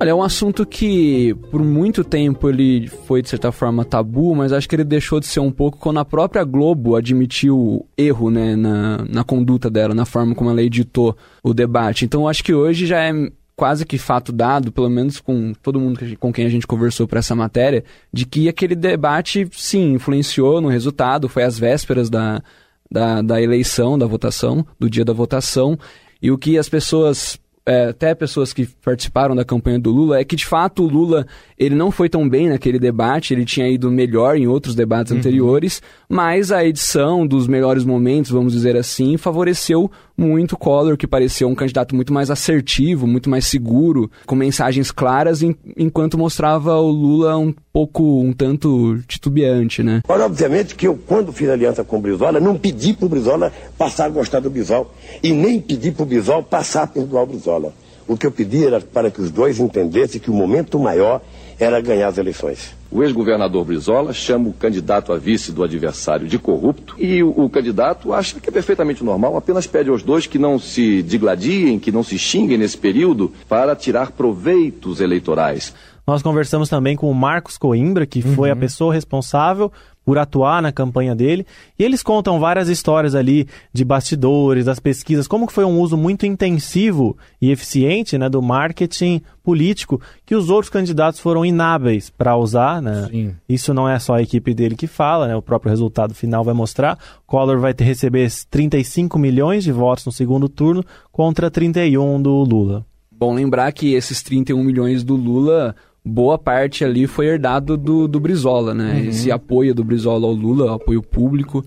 Olha, 0.00 0.10
é 0.10 0.14
um 0.14 0.22
assunto 0.22 0.66
que 0.66 1.34
por 1.50 1.62
muito 1.62 2.02
tempo 2.02 2.48
ele 2.48 2.88
foi 2.88 3.22
de 3.22 3.28
certa 3.28 3.52
forma 3.52 3.84
tabu, 3.84 4.34
mas 4.34 4.52
acho 4.52 4.68
que 4.68 4.74
ele 4.74 4.84
deixou 4.84 5.20
de 5.20 5.26
ser 5.26 5.38
um 5.38 5.52
pouco 5.52 5.78
quando 5.78 6.00
a 6.00 6.04
própria 6.04 6.42
Globo 6.42 6.96
admitiu 6.96 7.86
erro 7.96 8.28
né, 8.28 8.56
na, 8.56 9.04
na 9.08 9.22
conduta 9.22 9.70
dela, 9.70 9.94
na 9.94 10.04
forma 10.04 10.34
como 10.34 10.50
ela 10.50 10.62
editou 10.62 11.16
o 11.44 11.54
debate. 11.54 12.04
Então 12.04 12.26
acho 12.26 12.42
que 12.42 12.52
hoje 12.52 12.86
já 12.86 13.02
é 13.02 13.12
quase 13.56 13.86
que 13.86 13.96
fato 13.96 14.32
dado, 14.32 14.72
pelo 14.72 14.90
menos 14.90 15.20
com 15.20 15.52
todo 15.62 15.78
mundo 15.78 16.00
com 16.18 16.32
quem 16.32 16.44
a 16.44 16.48
gente 16.48 16.66
conversou 16.66 17.06
para 17.06 17.20
essa 17.20 17.36
matéria, 17.36 17.84
de 18.12 18.26
que 18.26 18.48
aquele 18.48 18.74
debate, 18.74 19.48
sim, 19.52 19.92
influenciou 19.92 20.60
no 20.60 20.68
resultado, 20.68 21.28
foi 21.28 21.44
às 21.44 21.56
vésperas 21.56 22.10
da, 22.10 22.42
da, 22.90 23.22
da 23.22 23.40
eleição, 23.40 23.98
da 23.98 24.06
votação, 24.06 24.64
do 24.78 24.88
dia 24.88 25.04
da 25.04 25.12
votação, 25.12 25.78
e 26.22 26.30
o 26.30 26.38
que 26.38 26.58
as 26.58 26.68
pessoas 26.68 27.38
é, 27.66 27.86
até 27.86 28.14
pessoas 28.14 28.52
que 28.52 28.66
participaram 28.66 29.34
da 29.34 29.44
campanha 29.44 29.78
do 29.78 29.90
Lula, 29.90 30.18
é 30.18 30.24
que 30.24 30.36
de 30.36 30.44
fato 30.44 30.84
o 30.84 30.88
Lula 30.88 31.26
ele 31.58 31.74
não 31.74 31.90
foi 31.90 32.08
tão 32.08 32.28
bem 32.28 32.48
naquele 32.48 32.78
debate, 32.78 33.32
ele 33.32 33.44
tinha 33.44 33.66
ido 33.68 33.90
melhor 33.90 34.36
em 34.36 34.46
outros 34.46 34.74
debates 34.74 35.12
uhum. 35.12 35.18
anteriores, 35.18 35.80
mas 36.08 36.52
a 36.52 36.64
edição 36.64 37.26
dos 37.26 37.46
melhores 37.46 37.84
momentos, 37.84 38.30
vamos 38.30 38.52
dizer 38.52 38.76
assim, 38.76 39.16
favoreceu 39.16 39.90
muito 40.16 40.56
Collor, 40.56 40.96
que 40.96 41.06
pareceu 41.06 41.48
um 41.48 41.54
candidato 41.54 41.94
muito 41.94 42.12
mais 42.12 42.30
assertivo, 42.30 43.06
muito 43.06 43.28
mais 43.28 43.46
seguro, 43.46 44.10
com 44.26 44.34
mensagens 44.34 44.90
claras, 44.90 45.40
enquanto 45.76 46.16
mostrava 46.16 46.76
o 46.76 46.90
Lula 46.90 47.36
um 47.36 47.52
pouco, 47.72 48.20
um 48.20 48.32
tanto 48.32 48.98
titubeante, 49.08 49.82
né? 49.82 50.02
Olha, 50.08 50.26
obviamente 50.26 50.74
que 50.74 50.86
eu, 50.86 50.98
quando 51.06 51.32
fiz 51.32 51.48
aliança 51.48 51.82
com 51.82 51.96
o 51.96 52.00
Brizola, 52.00 52.38
não 52.40 52.56
pedi 52.56 52.92
pro 52.92 53.08
Brizola 53.08 53.52
passar 53.76 54.06
a 54.06 54.08
gostar 54.08 54.40
do 54.40 54.50
Bisol, 54.50 54.92
e 55.22 55.32
nem 55.32 55.60
pedi 55.60 55.90
pro 55.90 56.06
Bisol 56.06 56.42
passar 56.42 56.84
a 56.84 56.86
perdoar 56.86 57.24
o 57.24 57.26
Brizola. 57.26 57.72
O 58.06 58.16
que 58.16 58.26
eu 58.26 58.30
pedi 58.30 58.66
era 58.66 58.80
para 58.80 59.10
que 59.10 59.20
os 59.20 59.30
dois 59.30 59.58
entendessem 59.58 60.20
que 60.20 60.30
o 60.30 60.34
momento 60.34 60.78
maior 60.78 61.22
era 61.58 61.80
ganhar 61.80 62.08
as 62.08 62.18
eleições. 62.18 62.74
O 62.90 63.02
ex-governador 63.02 63.64
Brizola 63.64 64.12
chama 64.12 64.48
o 64.48 64.52
candidato 64.52 65.12
a 65.12 65.16
vice 65.16 65.50
do 65.50 65.64
adversário 65.64 66.28
de 66.28 66.38
corrupto 66.38 66.94
e 66.98 67.22
o, 67.22 67.30
o, 67.30 67.50
candidato 67.50 68.12
acha 68.12 68.38
que 68.38 68.48
é 68.48 68.52
perfeitamente 68.52 69.02
normal, 69.02 69.36
apenas 69.36 69.66
pede 69.66 69.90
aos 69.90 70.02
dois 70.02 70.26
que 70.26 70.38
não 70.38 70.58
se 70.58 71.02
digladiem, 71.02 71.78
que 71.78 71.90
não 71.90 72.04
se 72.04 72.18
xinguem 72.18 72.58
nesse 72.58 72.78
período 72.78 73.32
para 73.48 73.74
tirar 73.74 74.12
proveitos 74.12 75.00
eleitorais. 75.00 75.74
Nós 76.06 76.22
conversamos 76.22 76.68
também 76.68 76.96
com 76.96 77.10
o 77.10 77.14
Marcos 77.14 77.56
Coimbra, 77.56 78.04
que 78.04 78.20
foi 78.20 78.50
a 78.50 78.52
uhum. 78.52 78.60
pessoa 78.60 78.92
responsável 78.92 79.72
por 80.04 80.18
atuar 80.18 80.60
na 80.60 80.70
campanha 80.70 81.14
dele. 81.14 81.46
E 81.78 81.82
eles 81.82 82.02
contam 82.02 82.38
várias 82.38 82.68
histórias 82.68 83.14
ali 83.14 83.48
de 83.72 83.84
bastidores, 83.84 84.66
das 84.66 84.78
pesquisas, 84.78 85.26
como 85.26 85.46
que 85.46 85.52
foi 85.52 85.64
um 85.64 85.80
uso 85.80 85.96
muito 85.96 86.26
intensivo 86.26 87.16
e 87.40 87.50
eficiente 87.50 88.18
né, 88.18 88.28
do 88.28 88.42
marketing 88.42 89.22
político 89.42 90.00
que 90.24 90.34
os 90.34 90.50
outros 90.50 90.70
candidatos 90.70 91.20
foram 91.20 91.44
inábeis 91.44 92.10
para 92.10 92.36
usar. 92.36 92.82
Né? 92.82 93.08
Sim. 93.10 93.34
Isso 93.48 93.72
não 93.72 93.88
é 93.88 93.98
só 93.98 94.14
a 94.14 94.22
equipe 94.22 94.54
dele 94.54 94.76
que 94.76 94.86
fala, 94.86 95.26
né? 95.26 95.36
o 95.36 95.42
próprio 95.42 95.70
resultado 95.70 96.14
final 96.14 96.44
vai 96.44 96.54
mostrar. 96.54 96.98
Collor 97.26 97.58
vai 97.58 97.72
ter, 97.74 97.84
receber 97.84 98.30
35 98.50 99.18
milhões 99.18 99.64
de 99.64 99.72
votos 99.72 100.04
no 100.06 100.12
segundo 100.12 100.48
turno 100.48 100.84
contra 101.10 101.50
31 101.50 102.20
do 102.20 102.42
Lula. 102.42 102.84
Bom 103.10 103.32
lembrar 103.32 103.72
que 103.72 103.94
esses 103.94 104.22
31 104.22 104.62
milhões 104.62 105.04
do 105.04 105.14
Lula 105.14 105.74
boa 106.04 106.36
parte 106.36 106.84
ali 106.84 107.06
foi 107.06 107.26
herdado 107.26 107.76
do, 107.76 108.06
do 108.06 108.20
Brizola, 108.20 108.74
né? 108.74 108.92
Uhum. 108.94 109.08
Esse 109.08 109.30
apoio 109.30 109.74
do 109.74 109.82
Brizola 109.82 110.26
ao 110.26 110.32
Lula, 110.32 110.74
apoio 110.74 111.02
público, 111.02 111.64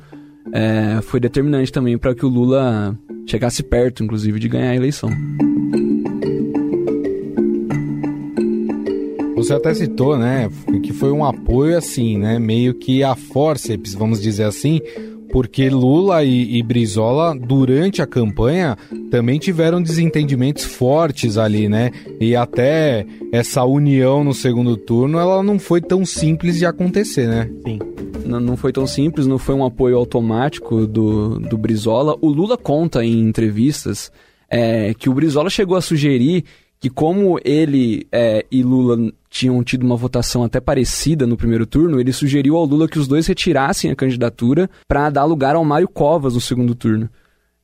é, 0.53 0.99
foi 1.01 1.19
determinante 1.19 1.71
também 1.71 1.97
para 1.97 2.13
que 2.13 2.25
o 2.25 2.29
Lula 2.29 2.97
chegasse 3.25 3.63
perto, 3.63 4.03
inclusive, 4.03 4.39
de 4.39 4.47
ganhar 4.47 4.71
a 4.71 4.75
eleição. 4.75 5.09
Você 9.35 9.53
até 9.53 9.73
citou, 9.73 10.17
né, 10.17 10.49
que 10.81 10.91
foi 10.91 11.11
um 11.11 11.23
apoio 11.23 11.77
assim, 11.77 12.17
né, 12.17 12.39
meio 12.39 12.73
que 12.73 13.03
a 13.03 13.15
forceps, 13.15 13.93
vamos 13.93 14.21
dizer 14.21 14.43
assim, 14.43 14.81
porque 15.31 15.69
Lula 15.69 16.23
e, 16.23 16.57
e, 16.57 16.63
Brizola, 16.63 17.35
durante 17.37 18.01
a 18.01 18.07
campanha, 18.07 18.77
também 19.11 19.39
tiveram 19.39 19.81
desentendimentos 19.81 20.63
fortes 20.63 21.37
ali, 21.37 21.67
né? 21.67 21.91
E 22.19 22.35
até 22.35 23.05
essa 23.31 23.63
união 23.63 24.23
no 24.23 24.33
segundo 24.33 24.77
turno, 24.77 25.19
ela 25.19 25.43
não 25.43 25.59
foi 25.59 25.81
tão 25.81 26.05
simples 26.05 26.57
de 26.57 26.65
acontecer, 26.65 27.27
né? 27.27 27.49
Sim. 27.65 27.79
Não, 28.25 28.39
não 28.39 28.57
foi 28.57 28.73
tão 28.73 28.85
simples, 28.85 29.25
não 29.25 29.37
foi 29.37 29.55
um 29.55 29.65
apoio 29.65 29.97
automático 29.97 30.85
do, 30.85 31.39
do 31.39 31.57
Brizola. 31.57 32.17
O 32.21 32.27
Lula 32.27 32.57
conta 32.57 33.03
em 33.03 33.19
entrevistas 33.19 34.11
é, 34.49 34.93
que 34.93 35.09
o 35.09 35.13
Brizola 35.13 35.49
chegou 35.49 35.77
a 35.77 35.81
sugerir 35.81 36.43
que 36.79 36.89
como 36.89 37.39
ele 37.43 38.07
é, 38.11 38.45
e 38.51 38.61
Lula 38.61 39.11
tinham 39.29 39.63
tido 39.63 39.83
uma 39.83 39.95
votação 39.95 40.43
até 40.43 40.59
parecida 40.59 41.25
no 41.25 41.37
primeiro 41.37 41.65
turno, 41.65 41.99
ele 41.99 42.13
sugeriu 42.13 42.55
ao 42.55 42.65
Lula 42.65 42.87
que 42.87 42.99
os 42.99 43.07
dois 43.07 43.25
retirassem 43.25 43.89
a 43.89 43.95
candidatura 43.95 44.69
para 44.87 45.09
dar 45.09 45.25
lugar 45.25 45.55
ao 45.55 45.65
Mário 45.65 45.87
Covas 45.87 46.35
no 46.35 46.41
segundo 46.41 46.75
turno. 46.75 47.09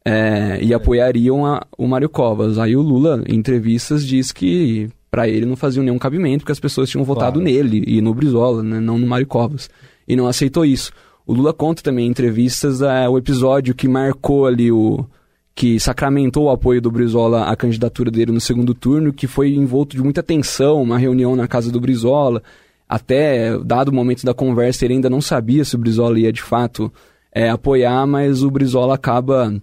É, 0.06 0.60
e 0.62 0.74
apoiariam 0.74 1.46
a, 1.46 1.66
o 1.78 1.88
Mário 1.88 2.10
Covas. 2.10 2.58
Aí 2.58 2.76
o 2.76 2.82
Lula, 2.82 3.24
em 3.26 3.36
entrevistas, 3.36 4.06
diz 4.06 4.34
que 4.34 4.90
para 5.10 5.30
ele 5.30 5.46
não 5.46 5.56
faziam 5.56 5.84
nenhum 5.84 6.00
cabimento, 6.00 6.40
porque 6.40 6.52
as 6.52 6.60
pessoas 6.60 6.90
tinham 6.90 7.06
votado 7.06 7.40
claro. 7.40 7.46
nele 7.46 7.84
e 7.88 8.02
no 8.02 8.14
Brizola, 8.14 8.62
né, 8.62 8.80
não 8.80 8.98
no 8.98 9.08
Mário 9.08 9.28
Covas. 9.28 9.70
E 10.08 10.16
não 10.16 10.28
aceitou 10.28 10.66
isso. 10.66 10.92
O 11.26 11.34
Lula 11.34 11.54
conta 11.54 11.82
também 11.82 12.08
em 12.08 12.10
entrevistas 12.10 12.82
é, 12.82 13.08
o 13.08 13.18
episódio 13.18 13.74
que 13.74 13.88
marcou 13.88 14.46
ali 14.46 14.72
o, 14.72 15.06
que 15.56 15.80
sacramentou 15.80 16.46
o 16.46 16.50
apoio 16.50 16.82
do 16.82 16.92
Brizola 16.92 17.46
à 17.46 17.56
candidatura 17.56 18.10
dele 18.10 18.32
no 18.32 18.42
segundo 18.42 18.74
turno, 18.74 19.14
que 19.14 19.28
foi 19.28 19.54
envolto 19.54 19.96
de 19.96 20.02
muita 20.02 20.24
tensão, 20.24 20.82
uma 20.82 20.98
reunião 20.98 21.36
na 21.36 21.48
casa 21.48 21.72
do 21.72 21.80
Brizola. 21.80 22.42
Até 22.90 23.58
dado 23.60 23.90
o 23.90 23.94
momento 23.94 24.26
da 24.26 24.34
conversa, 24.34 24.84
ele 24.86 24.96
ainda 24.96 25.10
não 25.10 25.22
sabia 25.22 25.64
se 25.64 25.76
o 25.76 25.80
Brizola 25.80 26.20
ia 26.20 26.34
de 26.34 26.42
fato 26.42 26.92
é, 27.34 27.50
apoiar, 27.50 28.06
mas 28.08 28.44
o 28.44 28.50
Brizola 28.50 28.96
acaba 28.96 29.54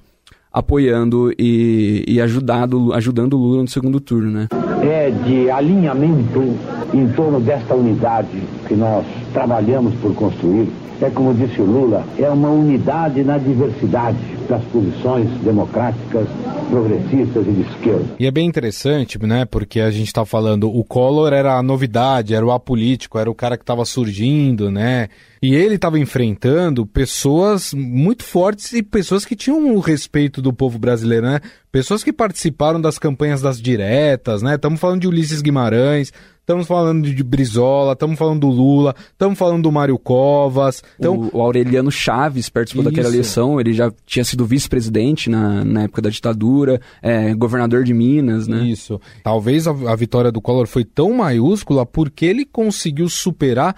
apoiando 0.53 1.33
e, 1.39 2.05
e 2.07 2.21
ajudado, 2.21 2.93
ajudando 2.93 3.35
o 3.35 3.39
Lula 3.39 3.63
no 3.63 3.69
segundo 3.69 4.01
turno, 4.01 4.31
né? 4.31 4.49
É 4.83 5.11
de 5.11 5.51
alinhamento 5.51 6.57
em 6.93 7.09
torno 7.13 7.41
desta 7.41 7.75
unidade 7.75 8.43
que 8.67 8.75
nós 8.75 9.05
trabalhamos 9.33 9.95
por 9.97 10.15
construir. 10.15 10.69
É 11.03 11.09
como 11.09 11.33
disse 11.33 11.61
o 11.61 11.65
Lula, 11.65 12.05
é 12.19 12.29
uma 12.29 12.51
unidade 12.51 13.25
na 13.25 13.39
diversidade 13.39 14.19
das 14.49 14.63
posições 14.65 15.31
democráticas, 15.43 16.29
progressistas 16.69 17.47
e 17.47 17.51
de 17.53 17.63
esquerda. 17.63 18.05
E 18.19 18.27
é 18.27 18.31
bem 18.31 18.47
interessante, 18.47 19.19
né? 19.25 19.47
Porque 19.47 19.81
a 19.81 19.91
gente 19.91 20.09
está 20.09 20.27
falando, 20.27 20.69
o 20.69 20.85
Collor 20.85 21.33
era 21.33 21.57
a 21.57 21.63
novidade, 21.63 22.35
era 22.35 22.45
o 22.45 22.51
apolítico, 22.51 23.19
era 23.19 23.31
o 23.31 23.35
cara 23.35 23.57
que 23.57 23.63
estava 23.63 23.85
surgindo, 23.85 24.71
né? 24.71 25.09
E 25.43 25.55
ele 25.55 25.77
estava 25.77 25.99
enfrentando 25.99 26.85
pessoas 26.85 27.73
muito 27.73 28.23
fortes 28.23 28.75
e 28.75 28.83
pessoas 28.83 29.25
que 29.25 29.35
tinham 29.35 29.75
o 29.75 29.81
respeito 29.81 30.43
do 30.43 30.53
povo 30.53 30.79
brasileiro, 30.79 31.27
né? 31.27 31.41
Pessoas 31.73 32.05
que 32.05 32.13
participaram 32.13 32.79
das 32.79 32.99
campanhas 32.99 33.41
das 33.41 33.61
diretas, 33.61 34.43
né? 34.43 34.57
Estamos 34.57 34.79
falando 34.79 35.01
de 35.01 35.09
Ulisses 35.09 35.41
Guimarães, 35.41 36.13
estamos 36.41 36.67
falando 36.67 37.11
de 37.11 37.25
Brizola, 37.25 37.95
estamos 37.95 38.19
falando 38.19 38.41
do 38.41 38.49
Lula, 38.49 38.95
estamos 39.13 39.39
falando 39.39 39.63
do 39.63 39.73
Mário 39.73 39.99
Covas. 39.99 40.83
Então... 40.99 41.31
O, 41.33 41.39
o 41.39 41.41
Aureliano 41.41 41.91
Chaves 41.91 42.51
participou 42.51 42.83
Isso. 42.83 42.91
daquela 42.91 43.09
eleição, 43.09 43.59
ele 43.59 43.73
já 43.73 43.91
tinha 44.05 44.25
sido 44.25 44.45
vice-presidente 44.45 45.31
na, 45.31 45.65
na 45.65 45.83
época 45.85 46.03
da 46.03 46.11
ditadura, 46.11 46.83
é, 47.01 47.33
governador 47.35 47.83
de 47.83 47.95
Minas, 47.95 48.47
né? 48.47 48.65
Isso. 48.65 49.01
Talvez 49.25 49.67
a, 49.67 49.71
a 49.71 49.97
vitória 49.97 50.31
do 50.31 50.43
Collor 50.43 50.67
foi 50.67 50.85
tão 50.85 51.15
maiúscula 51.15 51.87
porque 51.87 52.27
ele 52.27 52.45
conseguiu 52.45 53.09
superar 53.09 53.75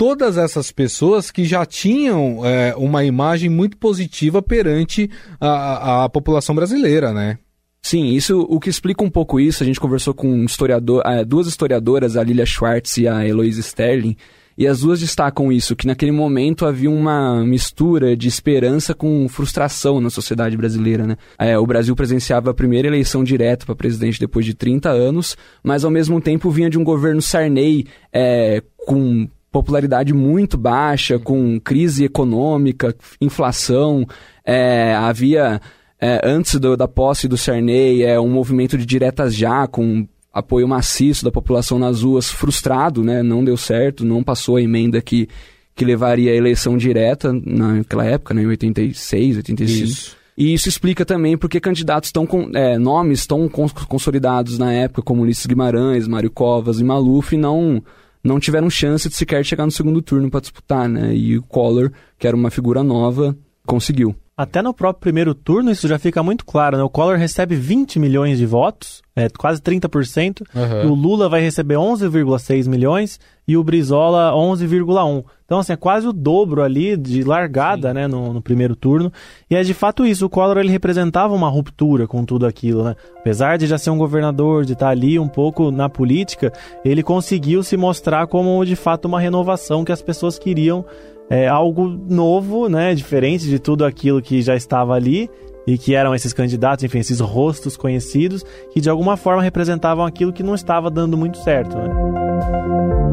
todas 0.00 0.38
essas 0.38 0.72
pessoas 0.72 1.30
que 1.30 1.44
já 1.44 1.66
tinham 1.66 2.40
é, 2.42 2.74
uma 2.74 3.04
imagem 3.04 3.50
muito 3.50 3.76
positiva 3.76 4.40
perante 4.40 5.10
a, 5.38 6.04
a 6.04 6.08
população 6.08 6.54
brasileira, 6.54 7.12
né? 7.12 7.36
Sim, 7.82 8.06
isso 8.06 8.40
o 8.48 8.58
que 8.58 8.70
explica 8.70 9.04
um 9.04 9.10
pouco 9.10 9.38
isso, 9.38 9.62
a 9.62 9.66
gente 9.66 9.78
conversou 9.78 10.14
com 10.14 10.26
um 10.26 10.46
historiador, 10.46 11.02
eh, 11.04 11.22
duas 11.22 11.46
historiadoras, 11.46 12.16
a 12.16 12.24
Lilia 12.24 12.46
Schwartz 12.46 12.96
e 12.96 13.06
a 13.06 13.28
Heloise 13.28 13.60
Sterling, 13.60 14.16
e 14.56 14.66
as 14.66 14.80
duas 14.80 15.00
destacam 15.00 15.52
isso, 15.52 15.76
que 15.76 15.86
naquele 15.86 16.12
momento 16.12 16.64
havia 16.64 16.90
uma 16.90 17.44
mistura 17.44 18.16
de 18.16 18.26
esperança 18.26 18.94
com 18.94 19.28
frustração 19.28 20.00
na 20.00 20.08
sociedade 20.08 20.56
brasileira. 20.56 21.06
Né? 21.06 21.16
É, 21.38 21.58
o 21.58 21.66
Brasil 21.66 21.94
presenciava 21.94 22.52
a 22.52 22.54
primeira 22.54 22.88
eleição 22.88 23.22
direta 23.22 23.66
para 23.66 23.74
presidente 23.74 24.18
depois 24.18 24.46
de 24.46 24.54
30 24.54 24.88
anos, 24.88 25.36
mas 25.62 25.84
ao 25.84 25.90
mesmo 25.90 26.22
tempo 26.22 26.50
vinha 26.50 26.70
de 26.70 26.78
um 26.78 26.84
governo 26.84 27.20
Sarney 27.20 27.86
é, 28.10 28.62
com 28.86 29.28
popularidade 29.50 30.12
muito 30.12 30.56
baixa, 30.56 31.18
com 31.18 31.58
crise 31.60 32.04
econômica, 32.04 32.94
inflação, 33.20 34.06
é, 34.44 34.94
havia 34.94 35.60
é, 36.00 36.20
antes 36.24 36.54
do, 36.56 36.76
da 36.76 36.88
posse 36.88 37.28
do 37.28 37.36
Sarney, 37.36 38.02
é 38.02 38.18
um 38.18 38.30
movimento 38.30 38.78
de 38.78 38.86
diretas 38.86 39.34
já, 39.34 39.66
com 39.66 40.06
apoio 40.32 40.66
maciço 40.66 41.24
da 41.24 41.30
população 41.30 41.78
nas 41.78 42.02
ruas, 42.02 42.30
frustrado, 42.30 43.02
né? 43.02 43.22
Não 43.22 43.44
deu 43.44 43.56
certo, 43.56 44.04
não 44.04 44.22
passou 44.22 44.56
a 44.56 44.62
emenda 44.62 45.02
que, 45.02 45.28
que 45.74 45.84
levaria 45.84 46.30
a 46.30 46.34
eleição 46.34 46.76
direta 46.76 47.32
naquela 47.44 48.06
época, 48.06 48.32
né? 48.32 48.42
Em 48.42 48.46
86, 48.46 49.36
85. 49.38 49.84
Isso. 49.84 50.16
E 50.38 50.54
isso 50.54 50.70
explica 50.70 51.04
também 51.04 51.36
porque 51.36 51.60
candidatos 51.60 52.10
tão 52.10 52.24
com 52.24 52.50
é, 52.54 52.78
nomes 52.78 53.26
tão 53.26 53.46
consolidados 53.46 54.58
na 54.58 54.72
época, 54.72 55.02
como 55.02 55.22
Ulisses 55.22 55.44
Guimarães, 55.44 56.08
Mário 56.08 56.30
Covas 56.30 56.80
e 56.80 56.84
Maluf, 56.84 57.36
não, 57.36 57.82
não 58.22 58.38
tiveram 58.40 58.68
chance 58.68 59.08
de 59.08 59.14
sequer 59.14 59.44
chegar 59.44 59.64
no 59.64 59.72
segundo 59.72 60.02
turno 60.02 60.30
para 60.30 60.40
disputar, 60.40 60.88
né? 60.88 61.14
E 61.14 61.38
o 61.38 61.42
Collor, 61.42 61.90
que 62.18 62.26
era 62.26 62.36
uma 62.36 62.50
figura 62.50 62.82
nova, 62.82 63.36
conseguiu. 63.66 64.14
Até 64.40 64.62
no 64.62 64.72
próprio 64.72 65.02
primeiro 65.02 65.34
turno 65.34 65.70
isso 65.70 65.86
já 65.86 65.98
fica 65.98 66.22
muito 66.22 66.46
claro, 66.46 66.78
né? 66.78 66.82
O 66.82 66.88
Collor 66.88 67.18
recebe 67.18 67.54
20 67.54 67.98
milhões 67.98 68.38
de 68.38 68.46
votos, 68.46 69.02
é 69.14 69.28
quase 69.28 69.60
30%, 69.60 70.40
uhum. 70.54 70.82
e 70.82 70.86
o 70.86 70.94
Lula 70.94 71.28
vai 71.28 71.42
receber 71.42 71.74
11,6 71.74 72.66
milhões 72.66 73.20
e 73.46 73.54
o 73.54 73.62
Brizola 73.62 74.32
11,1. 74.32 75.24
Então, 75.44 75.58
assim, 75.58 75.74
é 75.74 75.76
quase 75.76 76.08
o 76.08 76.12
dobro 76.12 76.62
ali 76.62 76.96
de 76.96 77.22
largada, 77.22 77.88
Sim. 77.88 77.94
né, 77.94 78.08
no, 78.08 78.32
no, 78.32 78.40
primeiro 78.40 78.74
turno. 78.74 79.12
E 79.50 79.54
é 79.54 79.62
de 79.62 79.74
fato 79.74 80.06
isso, 80.06 80.24
o 80.24 80.30
Collor 80.30 80.56
ele 80.56 80.70
representava 80.70 81.34
uma 81.34 81.50
ruptura 81.50 82.06
com 82.06 82.24
tudo 82.24 82.46
aquilo, 82.46 82.82
né? 82.82 82.96
Apesar 83.18 83.58
de 83.58 83.66
já 83.66 83.76
ser 83.76 83.90
um 83.90 83.98
governador, 83.98 84.64
de 84.64 84.72
estar 84.72 84.88
ali 84.88 85.18
um 85.18 85.28
pouco 85.28 85.70
na 85.70 85.90
política, 85.90 86.50
ele 86.82 87.02
conseguiu 87.02 87.62
se 87.62 87.76
mostrar 87.76 88.26
como 88.26 88.64
de 88.64 88.74
fato 88.74 89.04
uma 89.04 89.20
renovação 89.20 89.84
que 89.84 89.92
as 89.92 90.00
pessoas 90.00 90.38
queriam 90.38 90.82
é, 91.30 91.46
algo 91.46 91.86
novo, 91.86 92.68
né, 92.68 92.92
diferente 92.94 93.46
de 93.46 93.60
tudo 93.60 93.84
aquilo 93.84 94.20
que 94.20 94.42
já 94.42 94.56
estava 94.56 94.94
ali 94.94 95.30
e 95.66 95.78
que 95.78 95.94
eram 95.94 96.14
esses 96.14 96.32
candidatos, 96.32 96.84
enfim, 96.84 96.98
esses 96.98 97.20
rostos 97.20 97.76
conhecidos 97.76 98.44
que 98.72 98.80
de 98.80 98.90
alguma 98.90 99.16
forma 99.16 99.40
representavam 99.40 100.04
aquilo 100.04 100.32
que 100.32 100.42
não 100.42 100.54
estava 100.54 100.90
dando 100.90 101.16
muito 101.16 101.38
certo. 101.38 101.76
Né? 101.78 103.09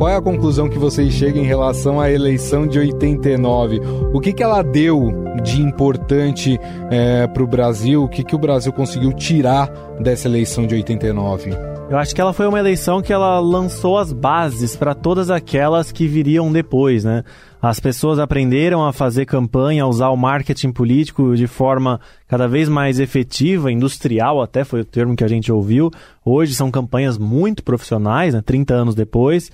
Qual 0.00 0.08
é 0.08 0.16
a 0.16 0.22
conclusão 0.22 0.66
que 0.66 0.78
vocês 0.78 1.12
chegam 1.12 1.42
em 1.42 1.46
relação 1.46 2.00
à 2.00 2.10
eleição 2.10 2.66
de 2.66 2.78
89? 2.78 3.82
O 4.14 4.18
que, 4.18 4.32
que 4.32 4.42
ela 4.42 4.62
deu 4.62 5.12
de 5.42 5.60
importante 5.60 6.58
é, 6.90 7.26
para 7.26 7.42
o 7.42 7.46
Brasil? 7.46 8.04
O 8.04 8.08
que, 8.08 8.24
que 8.24 8.34
o 8.34 8.38
Brasil 8.38 8.72
conseguiu 8.72 9.12
tirar 9.12 9.66
dessa 10.00 10.26
eleição 10.26 10.66
de 10.66 10.74
89? 10.74 11.50
Eu 11.90 11.98
acho 11.98 12.14
que 12.14 12.20
ela 12.20 12.32
foi 12.32 12.46
uma 12.46 12.58
eleição 12.58 13.02
que 13.02 13.12
ela 13.12 13.38
lançou 13.40 13.98
as 13.98 14.10
bases 14.10 14.74
para 14.74 14.94
todas 14.94 15.28
aquelas 15.28 15.92
que 15.92 16.06
viriam 16.06 16.50
depois, 16.50 17.04
né? 17.04 17.22
As 17.60 17.78
pessoas 17.78 18.18
aprenderam 18.18 18.82
a 18.82 18.94
fazer 18.94 19.26
campanha, 19.26 19.84
a 19.84 19.86
usar 19.86 20.08
o 20.08 20.16
marketing 20.16 20.72
político 20.72 21.36
de 21.36 21.46
forma 21.46 22.00
cada 22.26 22.48
vez 22.48 22.70
mais 22.70 22.98
efetiva, 22.98 23.70
industrial 23.70 24.40
até 24.40 24.64
foi 24.64 24.80
o 24.80 24.84
termo 24.84 25.14
que 25.14 25.24
a 25.24 25.28
gente 25.28 25.52
ouviu. 25.52 25.90
Hoje 26.24 26.54
são 26.54 26.70
campanhas 26.70 27.18
muito 27.18 27.62
profissionais, 27.62 28.32
né? 28.32 28.40
30 28.40 28.72
anos 28.72 28.94
depois. 28.94 29.52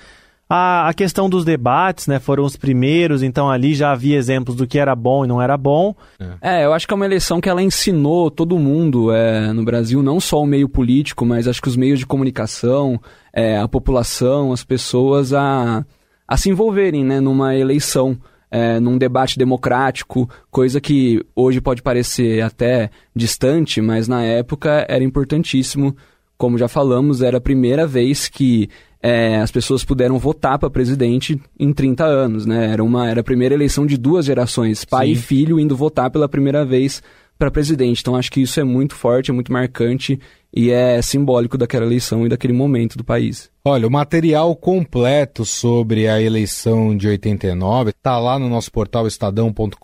A, 0.49 0.89
a 0.89 0.95
questão 0.95 1.29
dos 1.29 1.45
debates, 1.45 2.07
né? 2.07 2.21
Foram 2.21 2.45
os 2.45 2.57
primeiros, 2.57 3.21
então 3.23 3.51
ali 3.51 3.75
já 3.75 3.91
havia 3.91 4.17
exemplos 4.17 4.55
do 4.55 4.65
que 4.65 4.79
era 4.79 4.95
bom 4.95 5.25
e 5.25 5.29
não 5.29 5.43
era 5.43 5.57
bom. 5.57 5.93
É, 6.41 6.65
eu 6.65 6.73
acho 6.73 6.87
que 6.87 6.95
é 6.95 6.97
uma 6.97 7.05
eleição 7.05 7.41
que 7.41 7.49
ela 7.49 7.63
ensinou 7.63 8.31
todo 8.31 8.57
mundo 8.57 9.13
é, 9.13 9.53
no 9.53 9.65
Brasil, 9.65 10.03
não 10.05 10.21
só 10.21 10.41
o 10.41 10.47
meio 10.47 10.69
político, 10.69 11.27
mas 11.27 11.49
acho 11.49 11.61
que 11.61 11.69
os 11.69 11.77
meios 11.77 11.99
de 11.99 12.07
comunicação, 12.07 13.01
é, 13.33 13.59
a 13.59 13.67
população, 13.67 14.53
as 14.53 14.63
pessoas 14.63 15.33
a, 15.33 15.85
a 16.29 16.37
se 16.37 16.49
envolverem 16.49 17.05
né, 17.05 17.21
numa 17.21 17.55
eleição. 17.55 18.17
É, 18.49 18.79
num 18.79 18.97
debate 18.97 19.37
democrático, 19.37 20.31
coisa 20.53 20.81
que 20.81 21.21
hoje 21.35 21.61
pode 21.61 21.83
parecer 21.83 22.43
até 22.43 22.91
distante, 23.15 23.81
mas 23.81 24.07
na 24.07 24.23
época 24.23 24.87
era 24.89 25.03
importantíssimo. 25.03 25.97
Como 26.39 26.57
já 26.57 26.69
falamos, 26.69 27.23
era 27.23 27.39
a 27.39 27.41
primeira 27.41 27.89
vez 27.89 28.29
que 28.29 28.71
é, 29.09 29.37
as 29.37 29.53
pessoas 29.53 29.85
puderam 29.85 30.19
votar 30.19 30.59
para 30.59 30.69
presidente 30.69 31.41
em 31.57 31.73
30 31.73 32.05
anos, 32.05 32.45
né? 32.45 32.73
Era, 32.73 32.83
uma, 32.83 33.09
era 33.09 33.21
a 33.21 33.25
primeira 33.25 33.55
eleição 33.55 33.87
de 33.87 33.97
duas 33.97 34.27
gerações, 34.27 34.85
pai 34.85 35.07
Sim. 35.07 35.13
e 35.13 35.17
filho 35.17 35.61
indo 35.61 35.77
votar 35.77 36.11
pela 36.11 36.29
primeira 36.29 36.65
vez 36.65 37.01
para 37.39 37.51
presidente. 37.51 38.01
Então 38.01 38.17
acho 38.17 38.31
que 38.31 38.41
isso 38.41 38.59
é 38.61 38.65
muito 38.65 38.95
forte, 38.95 39.31
é 39.31 39.35
muito 39.35 39.53
marcante 39.53 40.19
e 40.57 40.71
é 40.71 41.03
simbólico 41.03 41.59
daquela 41.59 41.85
eleição 41.85 42.25
e 42.25 42.31
daquele 42.31 42.55
momento 42.55 42.97
do 42.97 43.05
país. 43.05 43.51
Olha, 43.63 43.87
o 43.87 43.91
material 43.91 44.57
completo 44.57 45.45
sobre 45.45 46.09
a 46.09 46.23
eleição 46.23 46.97
de 46.97 47.09
89 47.09 47.91
está 47.91 48.19
lá 48.19 48.39
no 48.39 48.49
nosso 48.49 48.73
portal 48.73 49.07
estadão.com.br, 49.07 49.77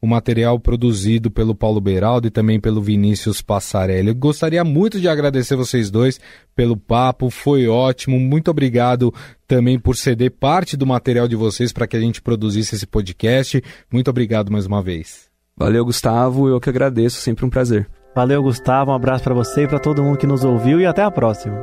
o 0.00 0.06
material 0.06 0.60
produzido 0.60 1.30
pelo 1.32 1.54
Paulo 1.54 1.80
Beraldo 1.80 2.28
e 2.28 2.30
também 2.30 2.60
pelo 2.60 2.80
Vinícius 2.80 3.42
Passarelli. 3.42 4.08
Eu 4.08 4.14
gostaria 4.14 4.62
muito 4.62 5.00
de 5.00 5.08
agradecer 5.08 5.56
vocês 5.56 5.90
dois 5.90 6.20
pelo 6.54 6.76
papo, 6.76 7.28
foi 7.28 7.66
ótimo. 7.66 8.20
Muito 8.20 8.50
obrigado 8.50 9.12
também 9.48 9.80
por 9.80 9.96
ceder 9.96 10.30
parte 10.30 10.76
do 10.76 10.86
material 10.86 11.26
de 11.26 11.34
vocês 11.34 11.72
para 11.72 11.88
que 11.88 11.96
a 11.96 12.00
gente 12.00 12.22
produzisse 12.22 12.76
esse 12.76 12.86
podcast. 12.86 13.60
Muito 13.90 14.08
obrigado 14.08 14.52
mais 14.52 14.66
uma 14.66 14.80
vez. 14.80 15.29
Valeu, 15.56 15.84
Gustavo. 15.84 16.48
Eu 16.48 16.60
que 16.60 16.70
agradeço, 16.70 17.20
sempre 17.20 17.44
um 17.44 17.50
prazer. 17.50 17.88
Valeu, 18.14 18.42
Gustavo. 18.42 18.90
Um 18.90 18.94
abraço 18.94 19.24
para 19.24 19.34
você 19.34 19.64
e 19.64 19.68
para 19.68 19.78
todo 19.78 20.02
mundo 20.02 20.18
que 20.18 20.26
nos 20.26 20.44
ouviu 20.44 20.80
e 20.80 20.86
até 20.86 21.02
a 21.02 21.10
próxima. 21.10 21.56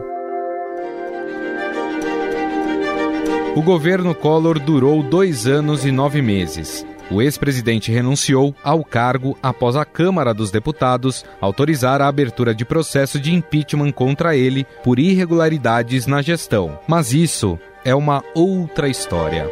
O 3.55 3.61
governo 3.61 4.13
Collor 4.13 4.59
durou 4.59 5.01
dois 5.01 5.47
anos 5.47 5.83
e 5.83 5.91
nove 5.91 6.21
meses. 6.21 6.85
O 7.09 7.21
ex-presidente 7.21 7.91
renunciou 7.91 8.53
ao 8.63 8.83
cargo 8.83 9.37
após 9.41 9.75
a 9.75 9.85
Câmara 9.85 10.33
dos 10.33 10.51
Deputados 10.51 11.25
autorizar 11.39 12.01
a 12.01 12.07
abertura 12.07 12.53
de 12.53 12.65
processo 12.65 13.19
de 13.19 13.33
impeachment 13.33 13.91
contra 13.91 14.35
ele 14.35 14.65
por 14.83 14.99
irregularidades 14.99 16.05
na 16.05 16.21
gestão. 16.21 16.77
Mas 16.87 17.13
isso 17.13 17.57
é 17.83 17.95
uma 17.95 18.23
outra 18.35 18.89
história. 18.89 19.49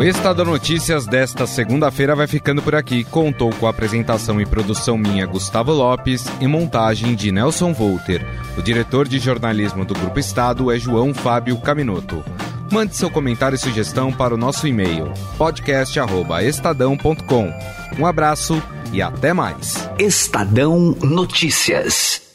O 0.00 0.02
Estadão 0.02 0.46
Notícias 0.46 1.04
desta 1.04 1.46
segunda-feira 1.46 2.16
vai 2.16 2.26
ficando 2.26 2.62
por 2.62 2.74
aqui. 2.74 3.04
Contou 3.04 3.52
com 3.52 3.66
a 3.66 3.70
apresentação 3.70 4.40
e 4.40 4.46
produção 4.46 4.96
minha, 4.96 5.26
Gustavo 5.26 5.72
Lopes, 5.72 6.24
e 6.40 6.46
montagem 6.46 7.14
de 7.14 7.30
Nelson 7.30 7.74
Volter. 7.74 8.26
O 8.56 8.62
diretor 8.62 9.06
de 9.06 9.18
jornalismo 9.18 9.84
do 9.84 9.92
Grupo 9.92 10.18
Estado 10.18 10.72
é 10.72 10.78
João 10.78 11.12
Fábio 11.12 11.58
Caminoto. 11.58 12.24
Mande 12.72 12.96
seu 12.96 13.10
comentário 13.10 13.56
e 13.56 13.58
sugestão 13.58 14.10
para 14.10 14.34
o 14.34 14.38
nosso 14.38 14.66
e-mail 14.66 15.12
podcast@estadão.com. 15.36 17.52
Um 17.98 18.06
abraço 18.06 18.62
e 18.94 19.02
até 19.02 19.34
mais. 19.34 19.86
Estadão 19.98 20.96
Notícias. 21.02 22.29